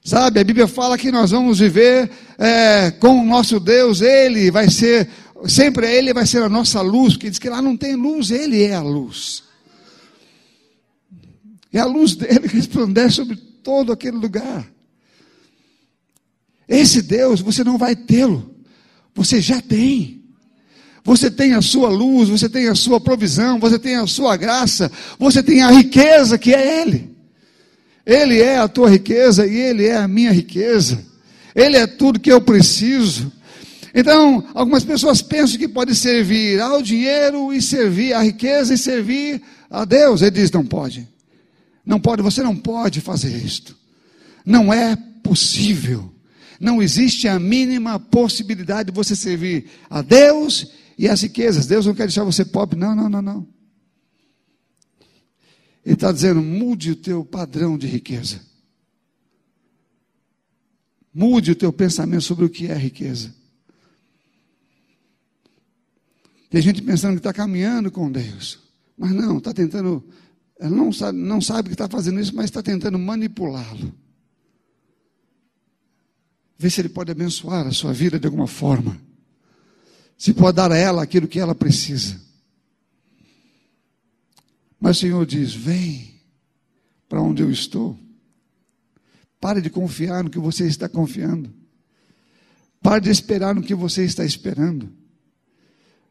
[0.04, 4.68] Sabe, a Bíblia fala que nós vamos viver é, com o nosso Deus, Ele vai
[4.72, 5.08] ser,
[5.48, 8.64] sempre Ele vai ser a nossa luz, porque diz que lá não tem luz, Ele
[8.64, 9.44] é a luz.
[11.72, 14.77] E a luz dele resplandece sobre todo aquele lugar.
[16.68, 18.56] Esse Deus você não vai tê-lo,
[19.16, 20.18] você já tem.
[21.04, 24.92] Você tem a sua luz, você tem a sua provisão, você tem a sua graça,
[25.18, 27.16] você tem a riqueza que é Ele.
[28.06, 31.00] Ele é a tua riqueza e Ele é a minha riqueza.
[31.56, 33.32] Ele é tudo que eu preciso.
[33.96, 39.42] Então, algumas pessoas pensam que pode servir ao dinheiro e servir à riqueza e servir
[39.70, 40.22] a Deus.
[40.22, 41.08] Ele diz: não pode.
[41.86, 43.76] Não pode, você não pode fazer isto.
[44.46, 46.14] Não é possível.
[46.60, 51.68] Não existe a mínima possibilidade de você servir a Deus e as riquezas.
[51.68, 52.78] Deus não quer deixar você pobre.
[52.78, 53.48] Não, não, não, não.
[55.86, 58.42] Ele está dizendo: mude o teu padrão de riqueza.
[61.14, 63.34] Mude o teu pensamento sobre o que é riqueza.
[66.50, 68.60] Tem gente pensando que está caminhando com Deus,
[68.98, 70.04] mas não, está tentando,
[70.60, 73.94] não sabe, não sabe que está fazendo isso, mas está tentando manipulá-lo.
[76.58, 79.00] Ver se ele pode abençoar a sua vida de alguma forma.
[80.18, 82.20] Se pode dar a ela aquilo que ela precisa.
[84.80, 86.22] Mas o Senhor diz: Vem
[87.08, 87.98] para onde eu estou.
[89.40, 91.54] Pare de confiar no que você está confiando.
[92.82, 94.92] Pare de esperar no que você está esperando.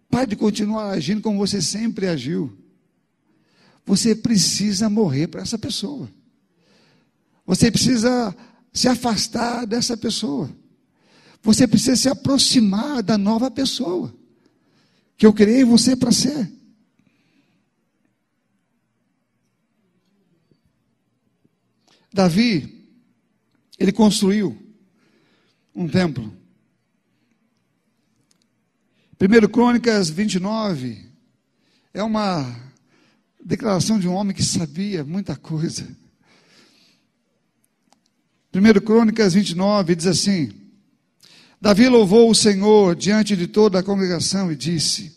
[0.09, 2.57] Pare de continuar agindo como você sempre agiu.
[3.85, 6.09] Você precisa morrer para essa pessoa.
[7.45, 8.37] Você precisa
[8.77, 10.55] se afastar dessa pessoa.
[11.43, 14.15] Você precisa se aproximar da nova pessoa
[15.17, 16.53] que eu criei você para ser.
[22.13, 22.87] Davi,
[23.79, 24.57] ele construiu
[25.75, 26.37] um templo.
[29.19, 31.11] 1 Crônicas 29
[31.95, 32.55] é uma
[33.43, 35.89] declaração de um homem que sabia muita coisa.
[38.57, 40.51] 1 Crônicas 29 diz assim:
[41.61, 45.15] Davi louvou o Senhor diante de toda a congregação e disse: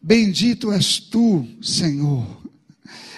[0.00, 2.24] Bendito és tu, Senhor,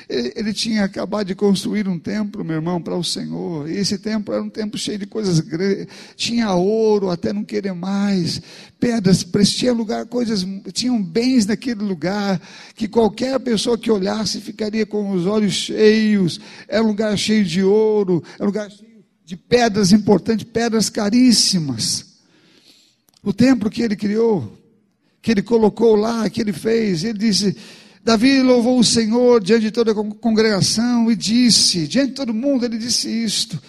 [0.08, 3.68] ele, tinha acabado de construir um templo, meu irmão, para o Senhor.
[3.68, 5.86] E esse templo era um templo cheio de coisas grandes.
[6.16, 8.40] Tinha ouro até não querer mais,
[8.80, 12.40] pedras, tinha lugar, coisas, tinham bens naquele lugar
[12.74, 16.40] que qualquer pessoa que olhasse ficaria com os olhos cheios.
[16.66, 18.88] Era um lugar cheio de ouro, era um lugar cheio
[19.26, 22.06] de pedras importantes, pedras caríssimas.
[23.22, 24.56] O templo que ele criou,
[25.20, 27.54] que ele colocou lá, que ele fez, ele disse
[28.08, 32.64] Davi louvou o Senhor diante de toda a congregação e disse, diante de todo mundo,
[32.64, 33.60] ele disse isto: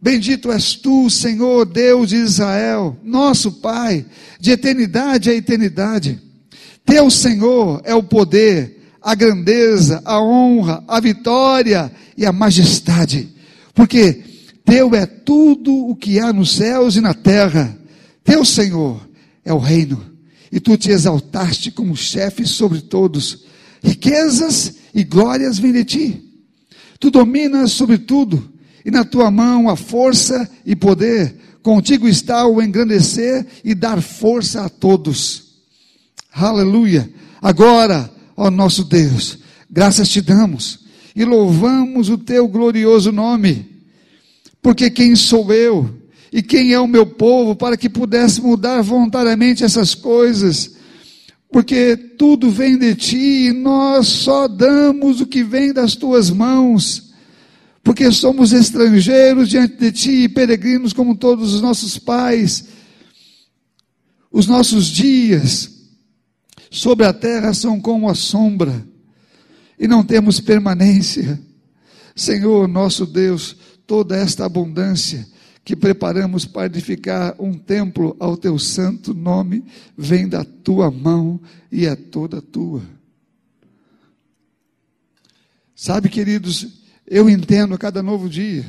[0.00, 4.06] Bendito és tu, Senhor, Deus de Israel, nosso Pai,
[4.38, 6.20] de eternidade a eternidade.
[6.86, 13.28] Teu Senhor é o poder, a grandeza, a honra, a vitória e a majestade,
[13.74, 14.22] porque
[14.64, 17.76] teu é tudo o que há nos céus e na terra.
[18.22, 19.04] Teu Senhor
[19.44, 20.00] é o reino,
[20.52, 23.52] e tu te exaltaste como chefe sobre todos
[23.84, 26.24] riquezas e glórias vêm de ti.
[26.98, 28.50] Tu dominas sobre tudo,
[28.84, 31.36] e na tua mão a força e poder.
[31.62, 35.54] Contigo está o engrandecer e dar força a todos.
[36.32, 37.10] Aleluia.
[37.40, 39.38] Agora, ó nosso Deus,
[39.70, 40.80] graças te damos
[41.14, 43.66] e louvamos o teu glorioso nome.
[44.60, 45.90] Porque quem sou eu
[46.32, 50.73] e quem é o meu povo para que pudesse mudar voluntariamente essas coisas?
[51.54, 57.14] Porque tudo vem de ti e nós só damos o que vem das tuas mãos,
[57.80, 62.64] porque somos estrangeiros diante de ti e peregrinos como todos os nossos pais.
[64.32, 65.70] Os nossos dias
[66.72, 68.84] sobre a terra são como a sombra
[69.78, 71.40] e não temos permanência.
[72.16, 75.24] Senhor, nosso Deus, toda esta abundância
[75.64, 79.64] que preparamos para edificar um templo ao teu santo nome,
[79.96, 81.40] vem da tua mão
[81.72, 82.82] e é toda tua.
[85.74, 86.68] Sabe, queridos,
[87.06, 88.64] eu entendo a cada novo dia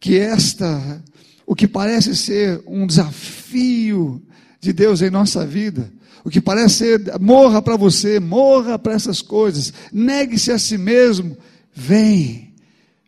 [0.00, 1.02] que esta,
[1.46, 4.20] o que parece ser um desafio
[4.60, 5.90] de Deus em nossa vida,
[6.24, 11.36] o que parece ser morra para você, morra para essas coisas, negue-se a si mesmo,
[11.72, 12.51] vem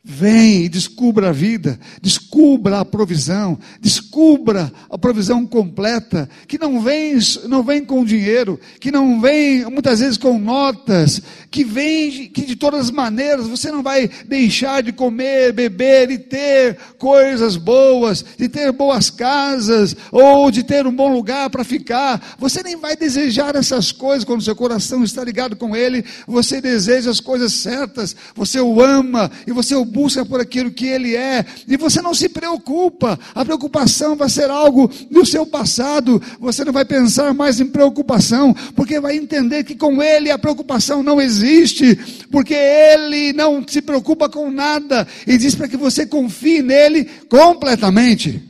[0.07, 7.17] Vem e descubra a vida, descubra a provisão, descubra a provisão completa, que não vem,
[7.49, 12.55] não vem com dinheiro, que não vem muitas vezes com notas, que vem que de
[12.55, 18.47] todas as maneiras você não vai deixar de comer, beber e ter coisas boas, de
[18.47, 22.37] ter boas casas, ou de ter um bom lugar para ficar.
[22.39, 27.11] Você nem vai desejar essas coisas quando seu coração está ligado com Ele, você deseja
[27.11, 31.47] as coisas certas, você o ama e você o busca por aquilo que Ele é,
[31.69, 36.73] e você não se preocupa, a preocupação vai ser algo do seu passado, você não
[36.73, 41.95] vai pensar mais em preocupação, porque vai entender que com Ele a preocupação não existe,
[42.29, 48.43] porque Ele não se preocupa com nada, e diz para que você confie nele completamente.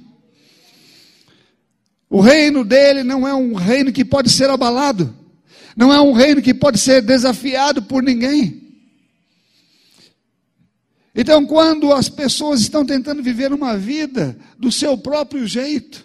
[2.08, 5.14] O reino dele não é um reino que pode ser abalado,
[5.76, 8.63] não é um reino que pode ser desafiado por ninguém.
[11.14, 16.04] Então, quando as pessoas estão tentando viver uma vida do seu próprio jeito,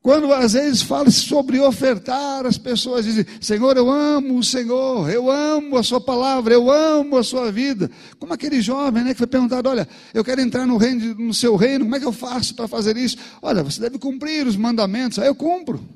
[0.00, 5.30] quando às vezes fala sobre ofertar, as pessoas dizem: Senhor, eu amo o Senhor, eu
[5.30, 7.90] amo a Sua palavra, eu amo a Sua vida.
[8.18, 11.54] Como aquele jovem né, que foi perguntado: Olha, eu quero entrar no, reino, no seu
[11.54, 13.18] reino, como é que eu faço para fazer isso?
[13.42, 15.18] Olha, você deve cumprir os mandamentos.
[15.18, 15.86] Aí eu cumpro.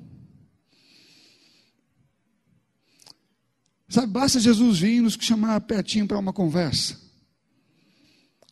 [3.88, 7.05] Sabe, basta Jesus vir nos chamar pertinho para uma conversa.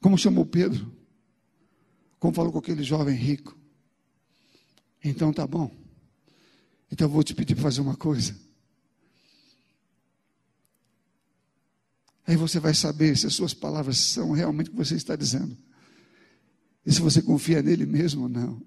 [0.05, 0.95] Como chamou Pedro?
[2.19, 3.59] Como falou com aquele jovem rico?
[5.03, 5.75] Então tá bom.
[6.93, 8.39] Então eu vou te pedir para fazer uma coisa.
[12.27, 15.57] Aí você vai saber se as suas palavras são realmente o que você está dizendo.
[16.85, 18.61] E se você confia nele mesmo ou não.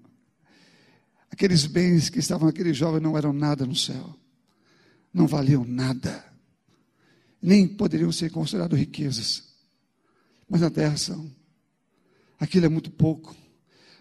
[1.30, 4.18] Aqueles bens que estavam naquele jovem não eram nada no céu.
[5.14, 6.34] Não valiam nada.
[7.40, 9.47] Nem poderiam ser considerados riquezas
[10.48, 11.30] mas na terra são.
[12.38, 13.34] Aquilo é muito pouco.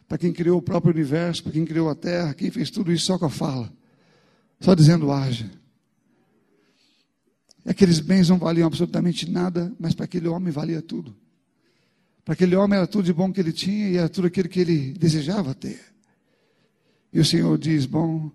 [0.08, 3.06] Para quem criou o próprio universo, para quem criou a terra, quem fez tudo isso
[3.06, 3.72] só com a fala,
[4.60, 5.52] só dizendo haja.
[7.66, 11.14] Aqueles bens não valiam absolutamente nada, mas para aquele homem valia tudo.
[12.24, 14.60] Para aquele homem era tudo de bom que ele tinha e era tudo aquilo que
[14.62, 15.82] ele desejava ter.
[17.12, 18.32] E o Senhor diz: Bom,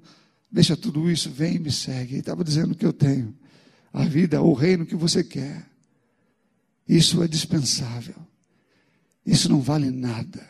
[0.50, 2.14] deixa tudo isso, vem e me segue.
[2.14, 3.34] Ele estava dizendo que eu tenho:
[3.92, 5.71] a vida, o reino que você quer.
[6.88, 8.16] Isso é dispensável.
[9.24, 10.48] Isso não vale nada.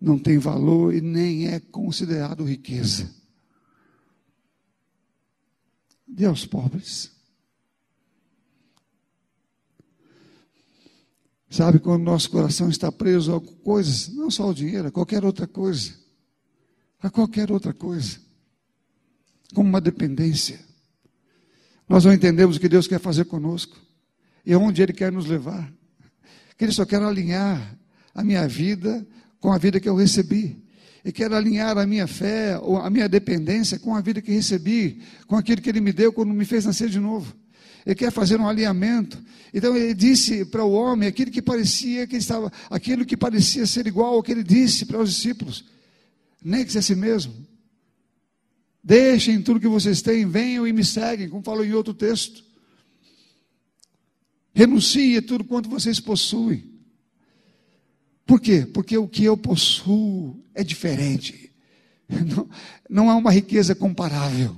[0.00, 3.10] Não tem valor e nem é considerado riqueza.
[6.06, 7.12] Dê aos pobres.
[11.48, 15.46] Sabe, quando nosso coração está preso a coisas, não só o dinheiro, a qualquer outra
[15.46, 15.96] coisa,
[17.00, 18.18] a qualquer outra coisa,
[19.54, 20.58] como uma dependência,
[21.88, 23.83] nós não entendemos o que Deus quer fazer conosco
[24.44, 25.72] e onde Ele quer nos levar.
[26.56, 27.78] Que Ele só quer alinhar
[28.14, 29.06] a minha vida
[29.40, 30.62] com a vida que eu recebi.
[31.04, 35.02] E quero alinhar a minha fé, ou a minha dependência com a vida que recebi,
[35.26, 37.34] com aquilo que Ele me deu quando me fez nascer de novo.
[37.84, 39.22] Ele quer fazer um alinhamento.
[39.52, 43.86] Então ele disse para o homem aquilo que parecia que estava, aquilo que parecia ser
[43.86, 45.64] igual ao que ele disse para os discípulos.
[46.42, 47.34] Negue-se a si mesmo.
[48.82, 52.42] Deixem tudo que vocês têm, venham e me seguem, como falou em outro texto.
[54.54, 56.72] Renuncie tudo quanto vocês possuem.
[58.24, 58.64] Por quê?
[58.64, 61.52] Porque o que eu possuo é diferente.
[62.08, 62.48] Não,
[62.88, 64.54] não há uma riqueza comparável.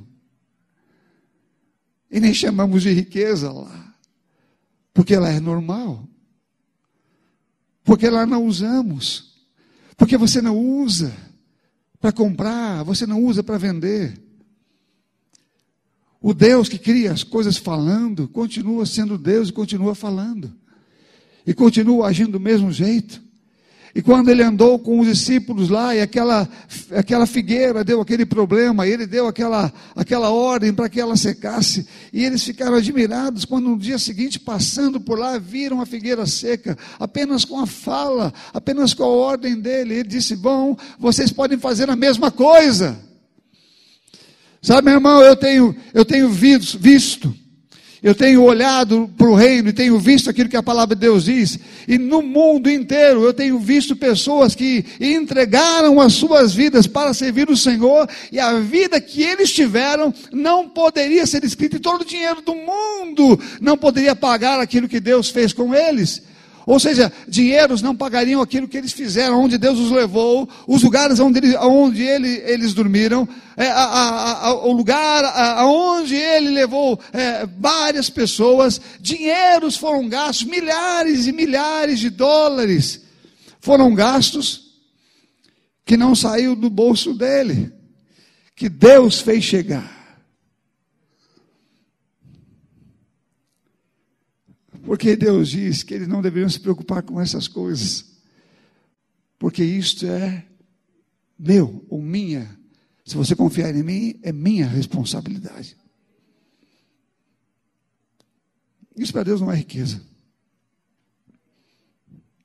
[2.11, 3.94] E nem chamamos de riqueza lá.
[4.92, 6.06] Porque ela é normal.
[7.85, 9.37] Porque lá não usamos.
[9.96, 11.16] Porque você não usa
[12.00, 14.20] para comprar, você não usa para vender.
[16.20, 20.52] O Deus que cria as coisas falando, continua sendo Deus e continua falando.
[21.46, 23.26] E continua agindo do mesmo jeito.
[23.96, 26.46] E quando ele andou com os discípulos lá, e aquela,
[26.94, 32.22] aquela figueira deu aquele problema, ele deu aquela, aquela ordem para que ela secasse, e
[32.22, 37.42] eles ficaram admirados quando no dia seguinte, passando por lá, viram a figueira seca, apenas
[37.42, 39.94] com a fala, apenas com a ordem dele.
[39.94, 42.98] Ele disse: Bom, vocês podem fazer a mesma coisa.
[44.66, 47.33] Sabe, meu irmão, eu tenho, eu tenho visto,
[48.02, 51.26] eu tenho olhado para o reino e tenho visto aquilo que a palavra de Deus
[51.26, 57.14] diz, e no mundo inteiro eu tenho visto pessoas que entregaram as suas vidas para
[57.14, 62.00] servir o Senhor, e a vida que eles tiveram não poderia ser escrita, e todo
[62.00, 66.24] o dinheiro do mundo não poderia pagar aquilo que Deus fez com eles.
[66.66, 71.20] Ou seja, dinheiros não pagariam aquilo que eles fizeram, onde Deus os levou, os lugares
[71.20, 73.26] onde, ele, onde ele, eles dormiram,
[73.57, 75.24] é, a, a, a, o lugar
[75.59, 78.81] aonde ele levou é, várias pessoas.
[79.00, 83.07] Dinheiros foram gastos, milhares e milhares de dólares
[83.61, 84.66] foram gastos
[85.85, 87.73] que não saiu do bolso dele,
[88.56, 89.96] que Deus fez chegar.
[94.87, 98.04] Porque Deus diz que eles não deveriam se preocupar com essas coisas.
[99.37, 100.46] Porque isto é
[101.37, 102.56] meu ou minha.
[103.04, 105.76] Se você confiar em mim, é minha responsabilidade.
[108.96, 110.00] Isso para Deus não é riqueza.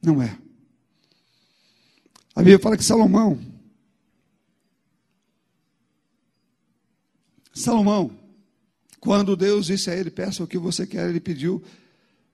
[0.02, 0.36] Não é.
[2.36, 3.40] A Bíblia fala que Salomão,
[7.54, 8.18] Salomão,
[9.00, 11.64] quando Deus disse a ele: Peça o que você quer, ele pediu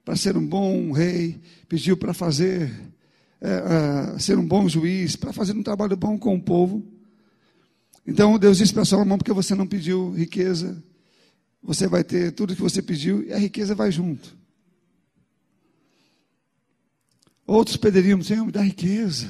[0.07, 1.37] para ser um bom rei,
[1.67, 2.73] pediu para fazer,
[3.41, 6.81] é, é, ser um bom juiz, para fazer um trabalho bom com o povo.
[8.07, 10.81] Então Deus disse para Salomão: Porque você não pediu riqueza,
[11.61, 14.33] você vai ter tudo que você pediu e a riqueza vai junto.
[17.45, 19.29] Outros pediriam, Senhor, me dá riqueza.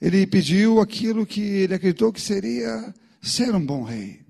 [0.00, 2.92] Ele pediu aquilo que ele acreditou que seria
[3.22, 4.23] ser um bom rei.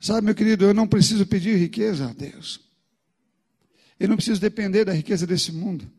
[0.00, 2.60] Sabe, meu querido, eu não preciso pedir riqueza a Deus.
[3.98, 5.90] Eu não preciso depender da riqueza desse mundo.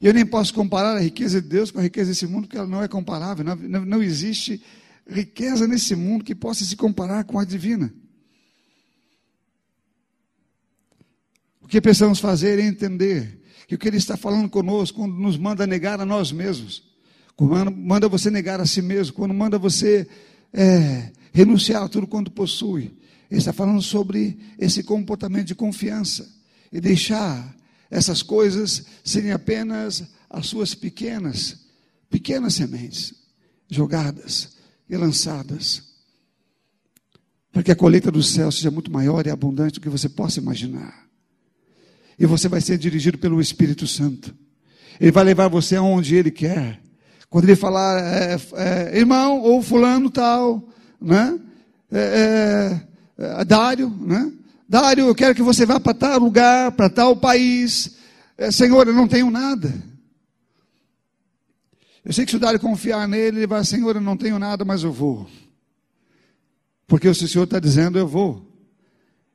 [0.00, 2.66] Eu nem posso comparar a riqueza de Deus com a riqueza desse mundo, porque ela
[2.66, 3.44] não é comparável.
[3.44, 4.62] Não, não, não existe
[5.06, 7.92] riqueza nesse mundo que possa se comparar com a divina.
[11.60, 15.36] O que precisamos fazer é entender que o que Ele está falando conosco, quando nos
[15.36, 16.82] manda negar a nós mesmos,
[17.36, 20.06] quando manda você negar a si mesmo, quando manda você
[20.52, 22.92] é, renunciar a tudo quanto possui,
[23.30, 26.28] Ele está falando sobre esse comportamento de confiança
[26.72, 27.56] e deixar
[27.90, 31.66] essas coisas serem apenas as suas pequenas,
[32.08, 33.14] pequenas sementes
[33.68, 34.56] jogadas
[34.88, 35.82] e lançadas,
[37.52, 40.40] para que a colheita do céu seja muito maior e abundante do que você possa
[40.40, 41.08] imaginar.
[42.18, 44.34] E você vai ser dirigido pelo Espírito Santo.
[45.00, 46.80] Ele vai levar você aonde Ele quer.
[47.28, 50.68] Quando Ele falar, é, é, irmão ou fulano tal,
[51.00, 51.38] né?
[51.90, 52.80] É,
[53.18, 54.32] é, é Dário, né?
[54.68, 57.96] Dário, eu quero que você vá para tal lugar, para tal país.
[58.38, 59.72] É, Senhor, eu não tenho nada.
[62.04, 64.64] Eu sei que se o Dário confiar nele, ele vai, Senhor, eu não tenho nada,
[64.64, 65.28] mas eu vou.
[66.86, 68.46] Porque o Senhor está dizendo, eu vou.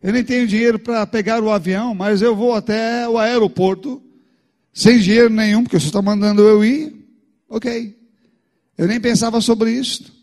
[0.01, 4.01] Eu nem tenho dinheiro para pegar o avião, mas eu vou até o aeroporto,
[4.74, 6.95] sem dinheiro nenhum, porque o Senhor está mandando eu ir.
[7.49, 7.97] Ok.
[8.78, 10.13] Eu nem pensava sobre isso.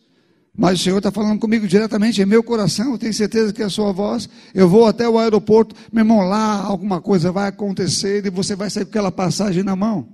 [0.57, 3.64] Mas o Senhor está falando comigo diretamente em meu coração, eu tenho certeza que é
[3.64, 4.28] a sua voz.
[4.55, 8.68] Eu vou até o aeroporto, meu irmão, lá alguma coisa vai acontecer e você vai
[8.68, 10.07] sair com aquela passagem na mão.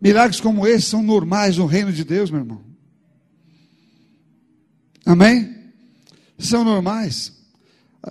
[0.00, 2.62] Milagres como esse são normais no reino de Deus, meu irmão.
[5.04, 5.72] Amém?
[6.38, 7.32] São normais.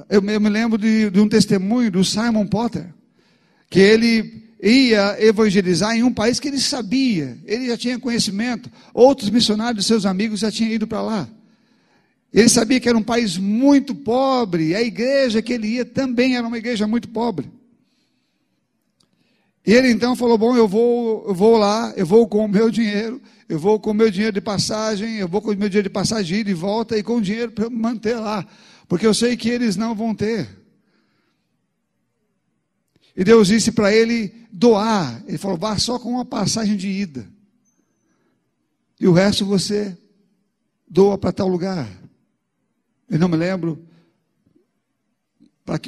[0.07, 2.93] Eu, eu me lembro de, de um testemunho do Simon Potter,
[3.69, 9.29] que ele ia evangelizar em um país que ele sabia, ele já tinha conhecimento, outros
[9.29, 11.29] missionários, seus amigos já tinham ido para lá.
[12.31, 16.47] Ele sabia que era um país muito pobre, a igreja que ele ia também era
[16.47, 17.49] uma igreja muito pobre.
[19.65, 22.69] E ele então falou: Bom, eu vou, eu vou lá, eu vou com o meu
[22.69, 25.89] dinheiro, eu vou com o meu dinheiro de passagem, eu vou com o meu dinheiro
[25.89, 28.45] de passagem de volta e com o dinheiro para manter lá,
[28.87, 30.58] porque eu sei que eles não vão ter.
[33.19, 35.21] E Deus disse para ele doar.
[35.27, 37.29] Ele falou: vá só com uma passagem de ida.
[38.97, 39.97] E o resto você
[40.89, 41.85] doa para tal lugar.
[43.09, 43.85] Eu não me lembro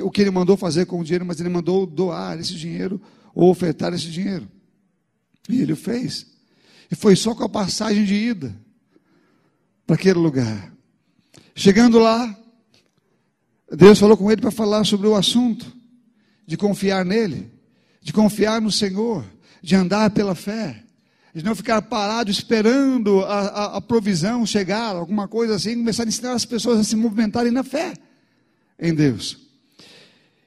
[0.03, 3.01] o que ele mandou fazer com o dinheiro, mas ele mandou doar esse dinheiro
[3.33, 4.45] ou ofertar esse dinheiro.
[5.47, 6.27] E ele o fez.
[6.91, 8.53] E foi só com a passagem de ida
[9.87, 10.73] para aquele lugar.
[11.55, 12.37] Chegando lá,
[13.71, 15.79] Deus falou com ele para falar sobre o assunto
[16.45, 17.51] de confiar nele,
[18.01, 19.25] de confiar no Senhor,
[19.61, 20.83] de andar pela fé,
[21.33, 26.07] de não ficar parado esperando a, a, a provisão chegar, alguma coisa assim, começar a
[26.07, 27.93] ensinar as pessoas a se movimentarem na fé
[28.79, 29.37] em Deus.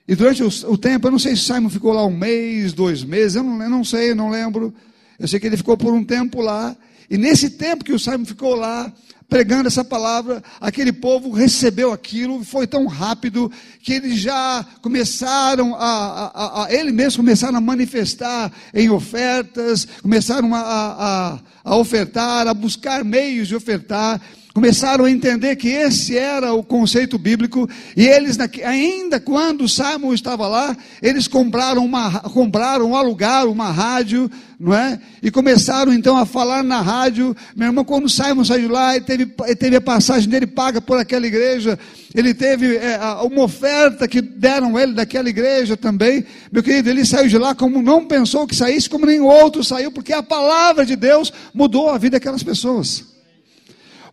[0.06, 3.02] E durante o, o, tempo, eu não sei se Simon ficou lá um mês, dois
[3.02, 4.74] meses, eu não, eu não sei, eu não lembro.
[5.18, 6.76] Eu sei que ele ficou por um tempo lá.
[7.08, 8.92] E nesse tempo que o Simon ficou lá,
[9.28, 13.50] pregando essa palavra, aquele povo recebeu aquilo, foi tão rápido
[13.82, 20.54] que eles já começaram a, a, a ele mesmo começaram a manifestar em ofertas, começaram
[20.54, 24.20] a, a, a ofertar, a buscar meios de ofertar
[24.54, 30.46] começaram a entender que esse era o conceito bíblico, e eles, ainda quando Simon estava
[30.46, 34.30] lá, eles compraram, uma, compraram, alugaram uma rádio,
[34.64, 34.98] não é?
[35.22, 37.36] E começaram então a falar na rádio.
[37.54, 40.96] Meu irmão, quando Simon saiu lá, ele teve, ele teve a passagem dele paga por
[40.96, 41.78] aquela igreja,
[42.14, 46.24] ele teve é, uma oferta que deram ele daquela igreja também.
[46.50, 49.92] Meu querido, ele saiu de lá como não pensou que saísse, como nenhum outro saiu,
[49.92, 53.04] porque a palavra de Deus mudou a vida daquelas pessoas.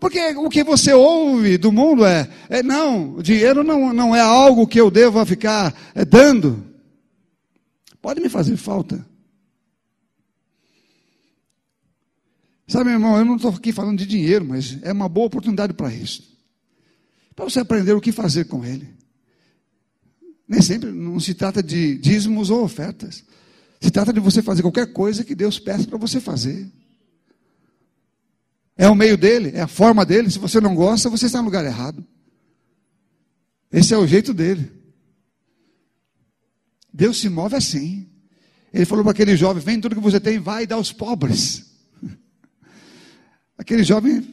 [0.02, 4.68] Porque o que você ouve do mundo é, é não, dinheiro não, não é algo
[4.68, 6.62] que eu devo ficar é, dando.
[8.02, 9.11] Pode me fazer falta.
[12.72, 15.94] Sabe, irmão, eu não estou aqui falando de dinheiro, mas é uma boa oportunidade para
[15.94, 16.24] isso.
[17.36, 18.88] Para você aprender o que fazer com ele.
[20.48, 23.26] Nem sempre não se trata de dízimos ou ofertas.
[23.82, 26.66] Se trata de você fazer qualquer coisa que Deus peça para você fazer.
[28.78, 30.32] É o meio dele, é a forma dele.
[30.32, 32.02] Se você não gosta, você está no lugar errado.
[33.70, 34.72] Esse é o jeito dele.
[36.94, 38.10] Deus se move assim.
[38.74, 41.70] Ele falou para aquele jovem: Vem tudo que você tem, vai e dá aos pobres.
[43.62, 44.28] Aquele jovem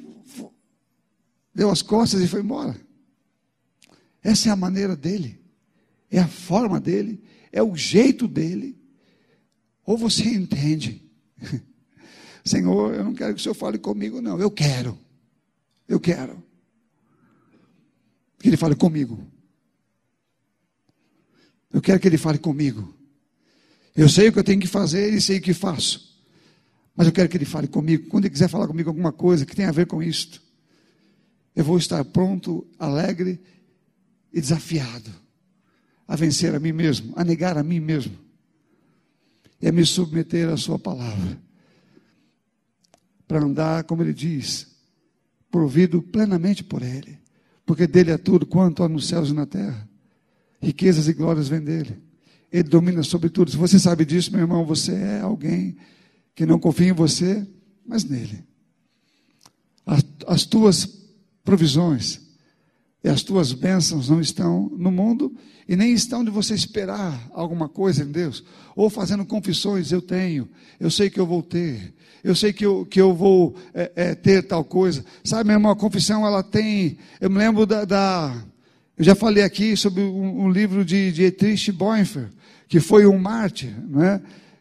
[1.55, 2.75] deu as costas e foi embora.
[4.23, 5.39] Essa é a maneira dele,
[6.11, 7.23] é a forma dele,
[7.53, 8.81] é o jeito dele.
[9.85, 11.07] Ou você entende,
[12.43, 14.99] Senhor, eu não quero que o Senhor fale comigo, não, eu quero,
[15.87, 16.43] eu quero
[18.39, 19.23] que Ele fale comigo.
[21.71, 22.95] Eu quero que Ele fale comigo.
[23.95, 26.08] Eu sei o que eu tenho que fazer e sei o que faço.
[26.99, 28.09] Mas eu quero que Ele fale comigo.
[28.09, 30.43] Quando Ele quiser falar comigo alguma coisa que tenha a ver com isto,
[31.55, 33.41] eu vou estar pronto, alegre
[34.33, 35.11] e desafiado
[36.09, 38.19] a vencer a mim mesmo, a negar a mim mesmo
[39.63, 41.41] e a me submeter à Sua palavra.
[43.29, 44.67] Para andar, como Ele diz,
[45.51, 47.19] provido plenamente por Ele
[47.69, 49.87] porque dele é tudo quanto há nos céus e na terra.
[50.59, 52.03] Riquezas e glórias vêm dele.
[52.51, 53.51] Ele domina sobre tudo.
[53.51, 55.77] Se você sabe disso, meu irmão, você é alguém
[56.39, 57.45] que não confia em você,
[57.85, 58.45] mas nele.
[59.85, 60.89] As, as tuas
[61.43, 62.21] provisões
[63.03, 65.35] e as tuas bênçãos não estão no mundo
[65.67, 68.45] e nem estão de você esperar alguma coisa em Deus,
[68.77, 72.87] ou fazendo confissões, eu tenho, eu sei que eu vou ter, eu sei que eu,
[72.87, 75.05] que eu vou é, é, ter tal coisa.
[75.25, 76.99] Sabe, irmão, a confissão ela tem.
[77.21, 77.85] Eu me lembro da.
[77.85, 78.45] da
[78.97, 82.29] eu já falei aqui sobre um, um livro de, de Dietrich Bonhoeffer,
[82.69, 84.21] que foi um mártir, né,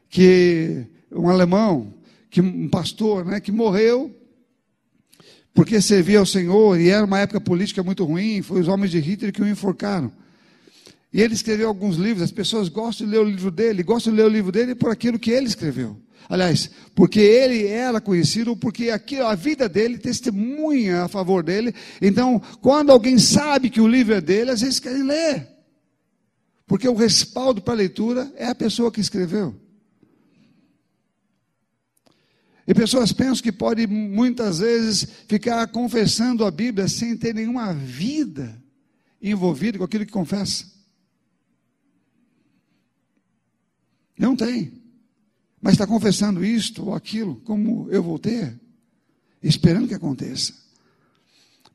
[0.10, 0.88] que
[1.18, 1.94] um alemão,
[2.30, 4.14] que um pastor, né, que morreu
[5.58, 8.44] porque servia ao Senhor e era uma época política muito ruim.
[8.44, 10.12] Foi os homens de Hitler que o enforcaram.
[11.12, 12.22] E ele escreveu alguns livros.
[12.22, 14.92] As pessoas gostam de ler o livro dele, gostam de ler o livro dele por
[14.92, 16.00] aquilo que ele escreveu.
[16.30, 21.74] Aliás, porque ele era conhecido, porque aquilo, a vida dele testemunha a favor dele.
[22.00, 25.48] Então, quando alguém sabe que o livro é dele, às vezes querem ler.
[26.68, 29.56] Porque o respaldo para a leitura é a pessoa que escreveu.
[32.68, 38.62] E pessoas pensam que pode muitas vezes ficar confessando a Bíblia sem ter nenhuma vida
[39.22, 40.66] envolvida com aquilo que confessa.
[44.18, 44.78] Não tem
[45.62, 48.60] mas está confessando isto ou aquilo, como eu vou ter,
[49.42, 50.54] esperando que aconteça.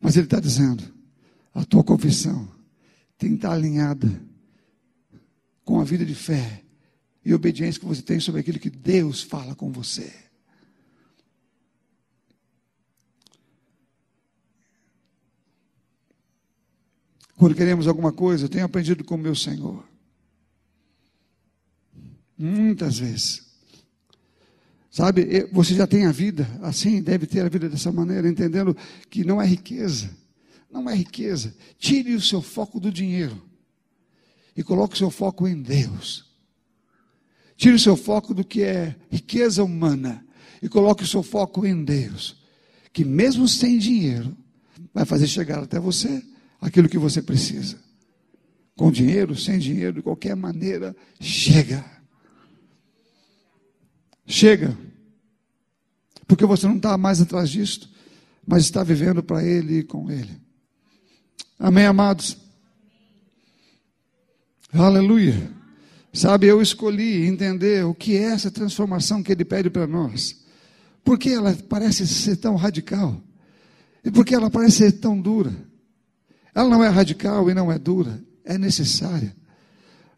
[0.01, 0.83] Mas ele está dizendo:
[1.53, 2.49] a tua confissão
[3.19, 4.09] tem que estar alinhada
[5.65, 6.63] com a vida de fé
[7.25, 10.13] e obediência que você tem sobre aquilo que Deus fala com você.
[17.43, 19.83] Quando queremos alguma coisa, eu tenho aprendido com meu Senhor.
[22.39, 23.43] Muitas vezes.
[24.89, 28.77] Sabe, você já tem a vida assim, deve ter a vida dessa maneira, entendendo
[29.11, 30.09] que não é riqueza.
[30.71, 31.53] Não é riqueza.
[31.81, 33.43] Tire o seu foco do dinheiro
[34.57, 36.33] e coloque o seu foco em Deus.
[37.57, 40.25] Tire o seu foco do que é riqueza humana
[40.63, 42.41] e coloque o seu foco em Deus,
[42.93, 44.37] que mesmo sem dinheiro,
[44.95, 46.23] vai fazer chegar até você
[46.63, 47.77] aquilo que você precisa.
[48.77, 51.85] Com dinheiro, sem dinheiro, de qualquer maneira, chega.
[54.25, 54.79] Chega.
[56.27, 57.91] Porque você não está mais atrás disto,
[58.47, 60.41] mas está vivendo para Ele e com Ele.
[61.59, 62.39] Amém, amados?
[64.73, 65.51] Aleluia.
[66.13, 70.41] Sabe, eu escolhi entender o que é essa transformação que Ele pede para nós.
[71.05, 73.21] Porque ela parece ser tão radical.
[74.05, 75.53] E porque ela parece ser tão dura.
[76.55, 79.35] Ela não é radical e não é dura, é necessária.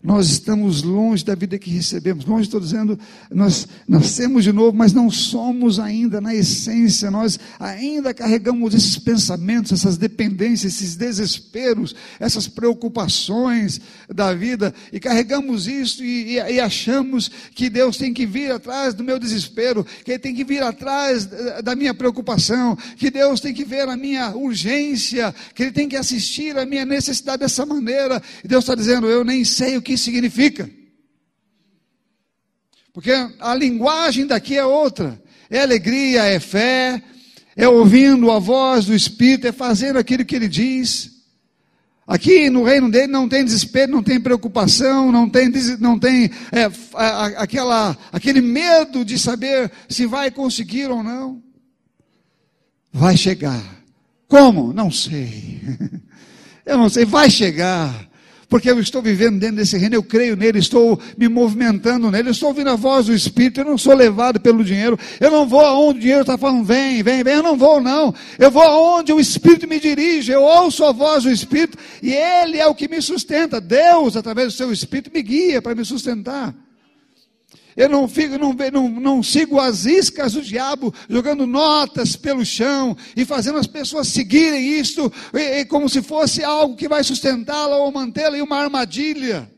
[0.04, 2.26] Nós estamos longe da vida que recebemos.
[2.26, 2.98] Longe, estou dizendo,
[3.30, 7.10] nós nascemos de novo, mas não somos ainda na essência.
[7.10, 14.74] Nós ainda carregamos esses pensamentos, essas dependências, esses desesperos, essas preocupações da vida.
[14.92, 19.18] E carregamos isso e, e, e achamos que Deus tem que vir atrás do meu
[19.18, 21.26] desespero, que Ele tem que vir atrás
[21.64, 25.96] da minha preocupação, que Deus tem que ver a minha urgência, que Ele tem que
[25.96, 28.22] assistir a minha necessidade dessa maneira.
[28.44, 30.70] E Deus está dizendo, eu nem sei o que significa.
[32.92, 35.20] Porque a linguagem daqui é outra.
[35.50, 37.02] É alegria, é fé,
[37.56, 41.12] é ouvindo a voz do Espírito, é fazendo aquilo que ele diz.
[42.06, 46.70] Aqui no reino dele não tem desespero, não tem preocupação, não tem, não tem é,
[47.36, 51.42] aquela, aquele medo de saber se vai conseguir ou não.
[52.92, 53.62] Vai chegar.
[54.28, 54.72] Como?
[54.72, 55.60] Não sei.
[56.64, 58.08] Eu não sei, vai chegar
[58.54, 62.32] porque eu estou vivendo dentro desse reino, eu creio nele, estou me movimentando nele, eu
[62.32, 65.60] estou ouvindo a voz do Espírito, eu não sou levado pelo dinheiro, eu não vou
[65.60, 69.12] aonde o dinheiro está falando, vem, vem, vem, eu não vou não, eu vou aonde
[69.12, 72.86] o Espírito me dirige, eu ouço a voz do Espírito, e ele é o que
[72.86, 76.54] me sustenta, Deus, através do seu Espírito, me guia para me sustentar.
[77.76, 82.96] Eu não, fico, não, não, não sigo as iscas do diabo, jogando notas pelo chão
[83.16, 87.76] e fazendo as pessoas seguirem isto e, e como se fosse algo que vai sustentá-la
[87.76, 89.50] ou mantê-la em uma armadilha.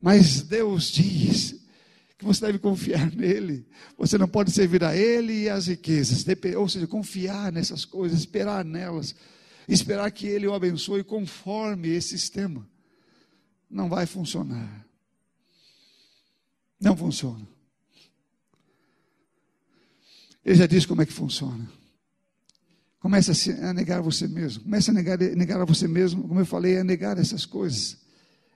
[0.00, 1.60] Mas Deus diz
[2.18, 3.66] que você deve confiar nele.
[3.96, 6.24] Você não pode servir a ele e às riquezas,
[6.56, 9.14] ou seja, confiar nessas coisas, esperar nelas,
[9.68, 12.66] esperar que ele o abençoe conforme esse sistema.
[13.70, 14.89] Não vai funcionar.
[16.80, 17.46] Não funciona.
[20.44, 21.68] Ele já disse como é que funciona.
[22.98, 24.64] Comece a, negar você mesmo.
[24.64, 27.98] Comece a negar, negar a você mesmo, como eu falei, é negar essas coisas.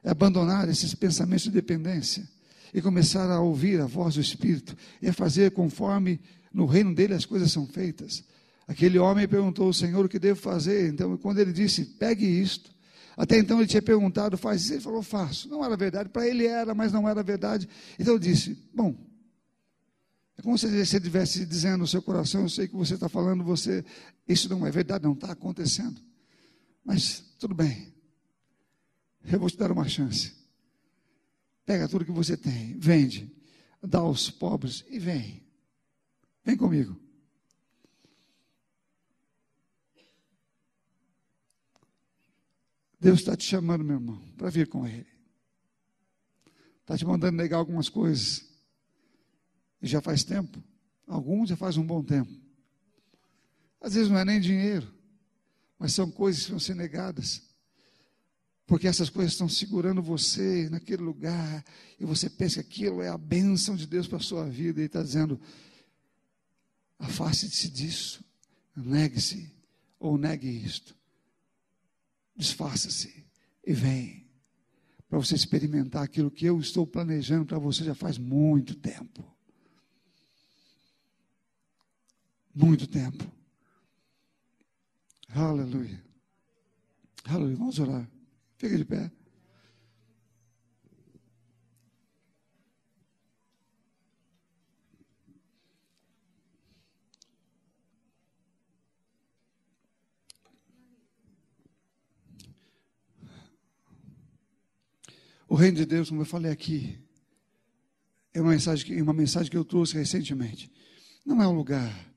[0.02, 2.26] É abandonar esses pensamentos de dependência.
[2.72, 4.76] E começar a ouvir a voz do Espírito.
[5.00, 6.20] E a fazer conforme
[6.52, 8.24] no reino dele as coisas são feitas.
[8.66, 10.88] Aquele homem perguntou ao Senhor o que devo fazer.
[10.88, 12.73] Então, quando ele disse, pegue isto
[13.16, 14.74] até então ele tinha perguntado, faz isso?
[14.74, 15.48] Ele falou, faço.
[15.48, 17.68] Não era verdade, para ele era, mas não era verdade.
[17.98, 18.96] Então eu disse, bom,
[20.36, 23.44] é como se você estivesse dizendo no seu coração, eu sei que você está falando,
[23.44, 23.84] você,
[24.28, 26.00] isso não é verdade, não está acontecendo.
[26.84, 27.94] Mas tudo bem,
[29.24, 30.34] eu vou te dar uma chance.
[31.64, 33.32] Pega tudo que você tem, vende,
[33.82, 35.42] dá aos pobres e vem.
[36.44, 37.03] Vem comigo.
[43.04, 45.06] Deus está te chamando, meu irmão, para vir com Ele.
[46.80, 48.42] Está te mandando negar algumas coisas.
[49.82, 50.64] E já faz tempo.
[51.06, 52.32] Alguns já faz um bom tempo.
[53.78, 54.90] Às vezes não é nem dinheiro,
[55.78, 57.42] mas são coisas que vão ser negadas.
[58.66, 61.62] Porque essas coisas estão segurando você naquele lugar,
[62.00, 64.86] e você pensa que aquilo é a bênção de Deus para a sua vida, e
[64.86, 65.38] está dizendo:
[66.98, 68.24] afaste-se disso,
[68.74, 69.54] negue-se,
[70.00, 70.96] ou negue isto
[72.36, 73.24] disfarça-se
[73.66, 74.26] e vem
[75.08, 79.24] para você experimentar aquilo que eu estou planejando para você já faz muito tempo.
[82.54, 83.24] Muito tempo.
[85.28, 86.04] Aleluia.
[87.24, 87.56] Aleluia.
[87.56, 88.08] Vamos orar.
[88.56, 89.10] Fica de pé.
[105.54, 106.98] O reino de Deus, como eu falei aqui,
[108.32, 110.68] é uma mensagem que, uma mensagem que eu trouxe recentemente.
[111.24, 112.12] Não é um lugar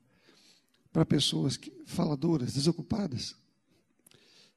[0.92, 3.36] para pessoas que, faladoras, desocupadas.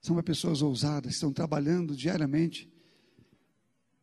[0.01, 2.73] São para pessoas ousadas, que estão trabalhando diariamente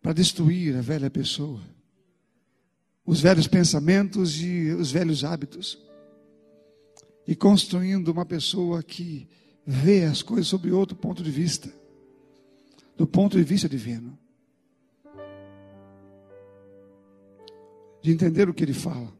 [0.00, 1.60] para destruir a velha pessoa,
[3.04, 5.76] os velhos pensamentos e os velhos hábitos,
[7.26, 9.28] e construindo uma pessoa que
[9.66, 11.68] vê as coisas sob outro ponto de vista,
[12.96, 14.16] do ponto de vista divino.
[18.00, 19.12] De entender o que ele fala,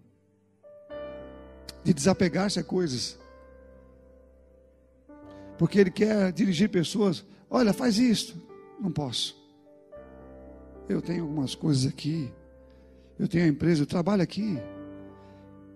[1.84, 3.18] de desapegar-se a coisas,
[5.58, 7.24] porque ele quer dirigir pessoas.
[7.50, 8.40] Olha, faz isso.
[8.80, 9.36] Não posso.
[10.88, 12.32] Eu tenho algumas coisas aqui.
[13.18, 14.56] Eu tenho a empresa, eu trabalho aqui.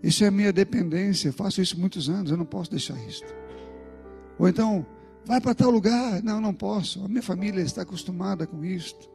[0.03, 1.29] Isso é minha dependência.
[1.29, 2.31] Eu faço isso muitos anos.
[2.31, 3.25] Eu não posso deixar isso.
[4.39, 4.87] Ou então,
[5.25, 6.23] vai para tal lugar.
[6.23, 7.05] Não, não posso.
[7.05, 9.11] A minha família está acostumada com isto.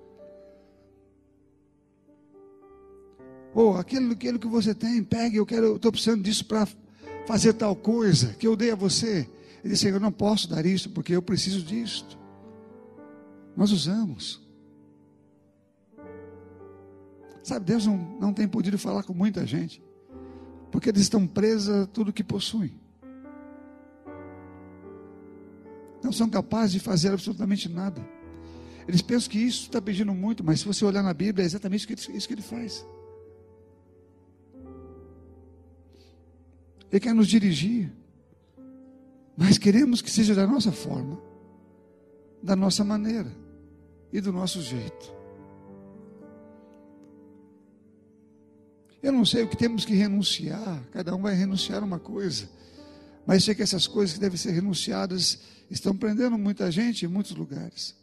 [3.53, 6.67] Ou oh, aquilo, aquilo que você tem, pegue, eu quero, estou precisando disso para
[7.25, 9.29] fazer tal coisa que eu dei a você.
[9.63, 12.17] Ele disse, eu não posso dar isso porque eu preciso disto.
[13.55, 14.41] Nós usamos.
[17.43, 19.81] Sabe, Deus não, não tem podido falar com muita gente,
[20.71, 22.73] porque eles estão presos a tudo que possuem.
[26.03, 28.05] Não são capazes de fazer absolutamente nada.
[28.87, 31.87] Eles pensam que isso está pedindo muito, mas se você olhar na Bíblia, é exatamente
[31.93, 32.85] isso que ele faz.
[36.91, 37.91] Ele quer nos dirigir.
[39.35, 41.21] Mas queremos que seja da nossa forma,
[42.41, 43.31] da nossa maneira
[44.11, 45.15] e do nosso jeito.
[49.01, 52.49] Eu não sei o que temos que renunciar, cada um vai renunciar uma coisa,
[53.27, 57.35] mas sei que essas coisas que devem ser renunciadas estão prendendo muita gente em muitos
[57.35, 57.95] lugares.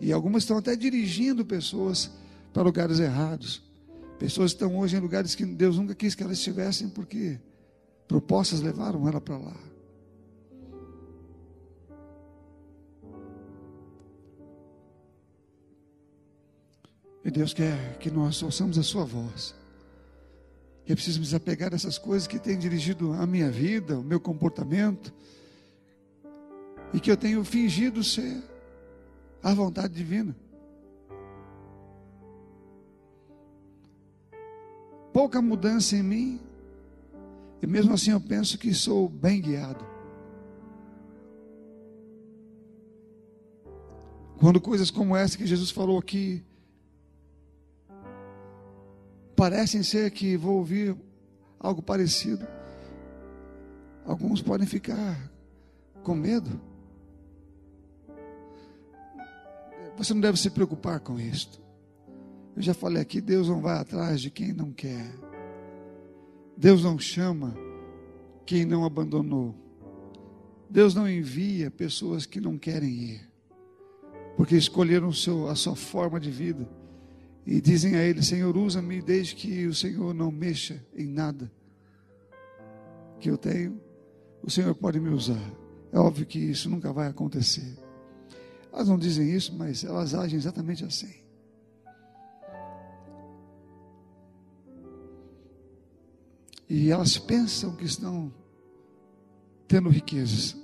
[0.00, 2.10] E algumas estão até dirigindo pessoas
[2.52, 3.62] para lugares errados.
[4.18, 7.38] Pessoas estão hoje em lugares que Deus nunca quis que elas estivessem, porque
[8.08, 9.56] Propostas levaram ela para lá.
[17.22, 19.54] E Deus quer que nós ouçamos a Sua voz.
[20.86, 25.12] Eu preciso me desapegar dessas coisas que têm dirigido a minha vida, o meu comportamento,
[26.94, 28.42] e que eu tenho fingido ser
[29.42, 30.34] a vontade divina.
[35.12, 36.40] Pouca mudança em mim,
[37.60, 39.84] e mesmo assim eu penso que sou bem guiado.
[44.38, 46.44] Quando coisas como essa que Jesus falou aqui
[49.34, 50.96] parecem ser que vou ouvir
[51.58, 52.46] algo parecido.
[54.04, 55.30] Alguns podem ficar
[56.02, 56.60] com medo.
[59.96, 61.60] Você não deve se preocupar com isto.
[62.56, 65.12] Eu já falei aqui, Deus não vai atrás de quem não quer.
[66.58, 67.56] Deus não chama
[68.44, 69.54] quem não abandonou.
[70.68, 73.30] Deus não envia pessoas que não querem ir,
[74.36, 76.68] porque escolheram seu, a sua forma de vida
[77.46, 81.48] e dizem a Ele: Senhor, usa-me desde que o Senhor não mexa em nada
[83.20, 83.80] que eu tenho,
[84.42, 85.52] o Senhor pode me usar.
[85.92, 87.78] É óbvio que isso nunca vai acontecer.
[88.72, 91.14] Elas não dizem isso, mas elas agem exatamente assim.
[96.68, 98.32] E elas pensam que estão
[99.66, 100.56] tendo riquezas.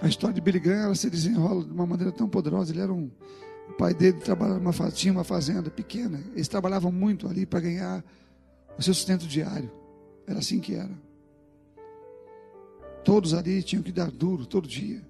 [0.00, 2.72] A história de Billy Graham ela se desenrola de uma maneira tão poderosa.
[2.72, 3.10] Ele era um,
[3.68, 6.22] o pai dele trabalhava uma, tinha uma fazenda pequena.
[6.32, 8.04] Eles trabalhavam muito ali para ganhar
[8.78, 9.70] o seu sustento diário.
[10.26, 10.96] Era assim que era.
[13.04, 15.02] Todos ali tinham que dar duro todo dia.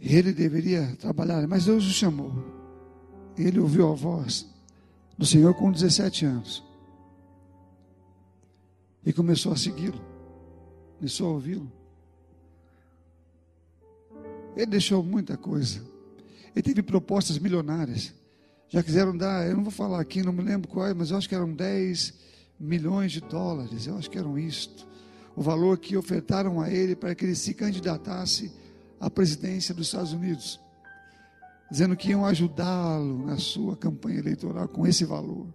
[0.00, 2.32] Ele deveria trabalhar, mas Deus o chamou.
[3.36, 4.46] Ele ouviu a voz
[5.16, 6.64] do Senhor com 17 anos
[9.04, 10.00] e começou a segui-lo,
[10.98, 11.70] começou a ouvi-lo.
[14.56, 15.80] Ele deixou muita coisa.
[16.54, 18.12] Ele teve propostas milionárias.
[18.68, 21.16] Já quiseram dar, eu não vou falar aqui, não me lembro qual é, mas eu
[21.16, 22.14] acho que eram 10
[22.58, 23.86] milhões de dólares.
[23.86, 24.86] Eu acho que eram isto.
[25.36, 28.52] O valor que ofertaram a ele para que ele se candidatasse
[29.00, 30.60] à presidência dos Estados Unidos.
[31.70, 35.46] Dizendo que iam ajudá-lo na sua campanha eleitoral com esse valor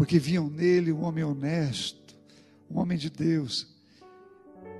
[0.00, 2.16] porque viam nele um homem honesto,
[2.70, 3.66] um homem de Deus.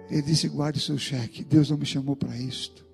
[0.08, 2.86] Ele disse: guarde seu cheque, Deus não me chamou para isto.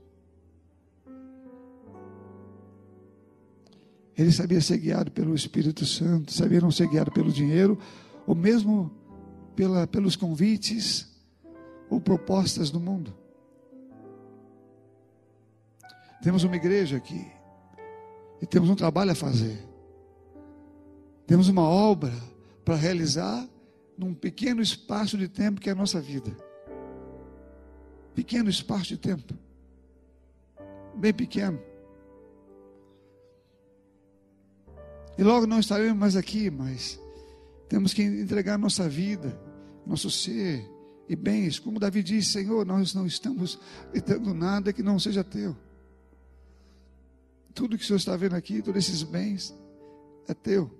[4.18, 7.78] Ele sabia ser guiado pelo Espírito Santo, sabia não ser guiado pelo dinheiro,
[8.26, 8.90] ou mesmo
[9.54, 11.06] pela, pelos convites
[11.88, 13.14] ou propostas do mundo.
[16.22, 17.26] Temos uma igreja aqui,
[18.40, 19.58] e temos um trabalho a fazer.
[21.26, 22.12] Temos uma obra
[22.64, 23.48] para realizar
[23.96, 26.36] num pequeno espaço de tempo que é a nossa vida.
[28.14, 29.34] Pequeno espaço de tempo.
[30.94, 31.60] Bem pequeno.
[35.18, 37.00] E logo não estaremos mais aqui, mas
[37.68, 39.38] temos que entregar nossa vida,
[39.86, 40.70] nosso ser
[41.08, 41.58] e bens.
[41.58, 43.58] Como Davi disse: Senhor, nós não estamos
[44.04, 45.56] tendo nada que não seja teu.
[47.56, 49.54] Tudo que o Senhor está vendo aqui, todos esses bens,
[50.28, 50.70] é teu.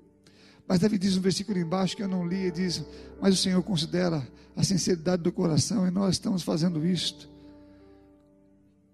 [0.69, 2.85] Mas Davi diz um versículo embaixo que eu não li, ele diz:
[3.19, 7.31] Mas o Senhor considera a sinceridade do coração e nós estamos fazendo isto,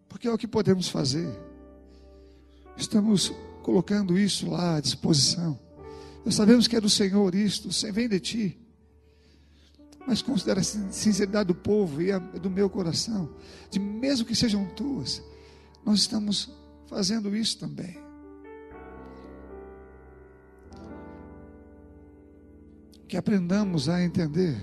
[0.09, 1.29] porque é o que podemos fazer.
[2.77, 3.33] Estamos
[3.65, 5.59] colocando isso lá à disposição.
[6.25, 8.59] Nós sabemos que é do Senhor isto, vem de ti.
[10.07, 13.29] Mas considera a sinceridade do povo e do meu coração,
[13.73, 15.21] de mesmo que sejam tuas,
[15.85, 16.62] nós estamos
[16.93, 18.03] fazendo isso também.
[23.09, 24.57] que aprendamos a entender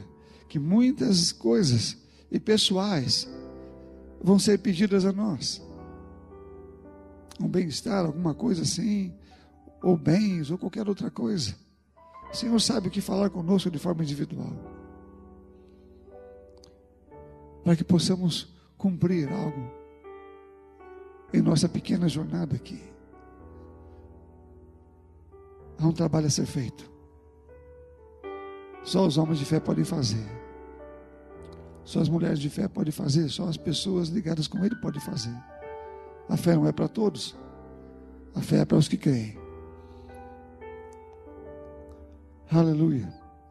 [0.48, 1.96] que muitas coisas
[2.32, 3.30] e pessoais
[4.20, 5.62] vão ser pedidas a nós.
[7.40, 9.14] Um bem-estar, alguma coisa assim,
[9.84, 11.56] ou bens, ou qualquer outra coisa.
[12.34, 14.52] O Senhor sabe o que falar conosco de forma individual.
[17.64, 19.79] Para que possamos cumprir algo
[21.34, 22.82] em nossa pequena jornada aqui.
[25.78, 26.90] Há um trabalho a ser feito.
[28.84, 30.26] Só os homens de fé podem fazer.
[31.84, 33.30] Só as mulheres de fé podem fazer.
[33.30, 35.36] Só as pessoas ligadas com Ele podem fazer.
[36.28, 37.36] A fé não é para todos.
[38.36, 39.38] A fé é para os que creem.
[42.52, 43.19] Aleluia.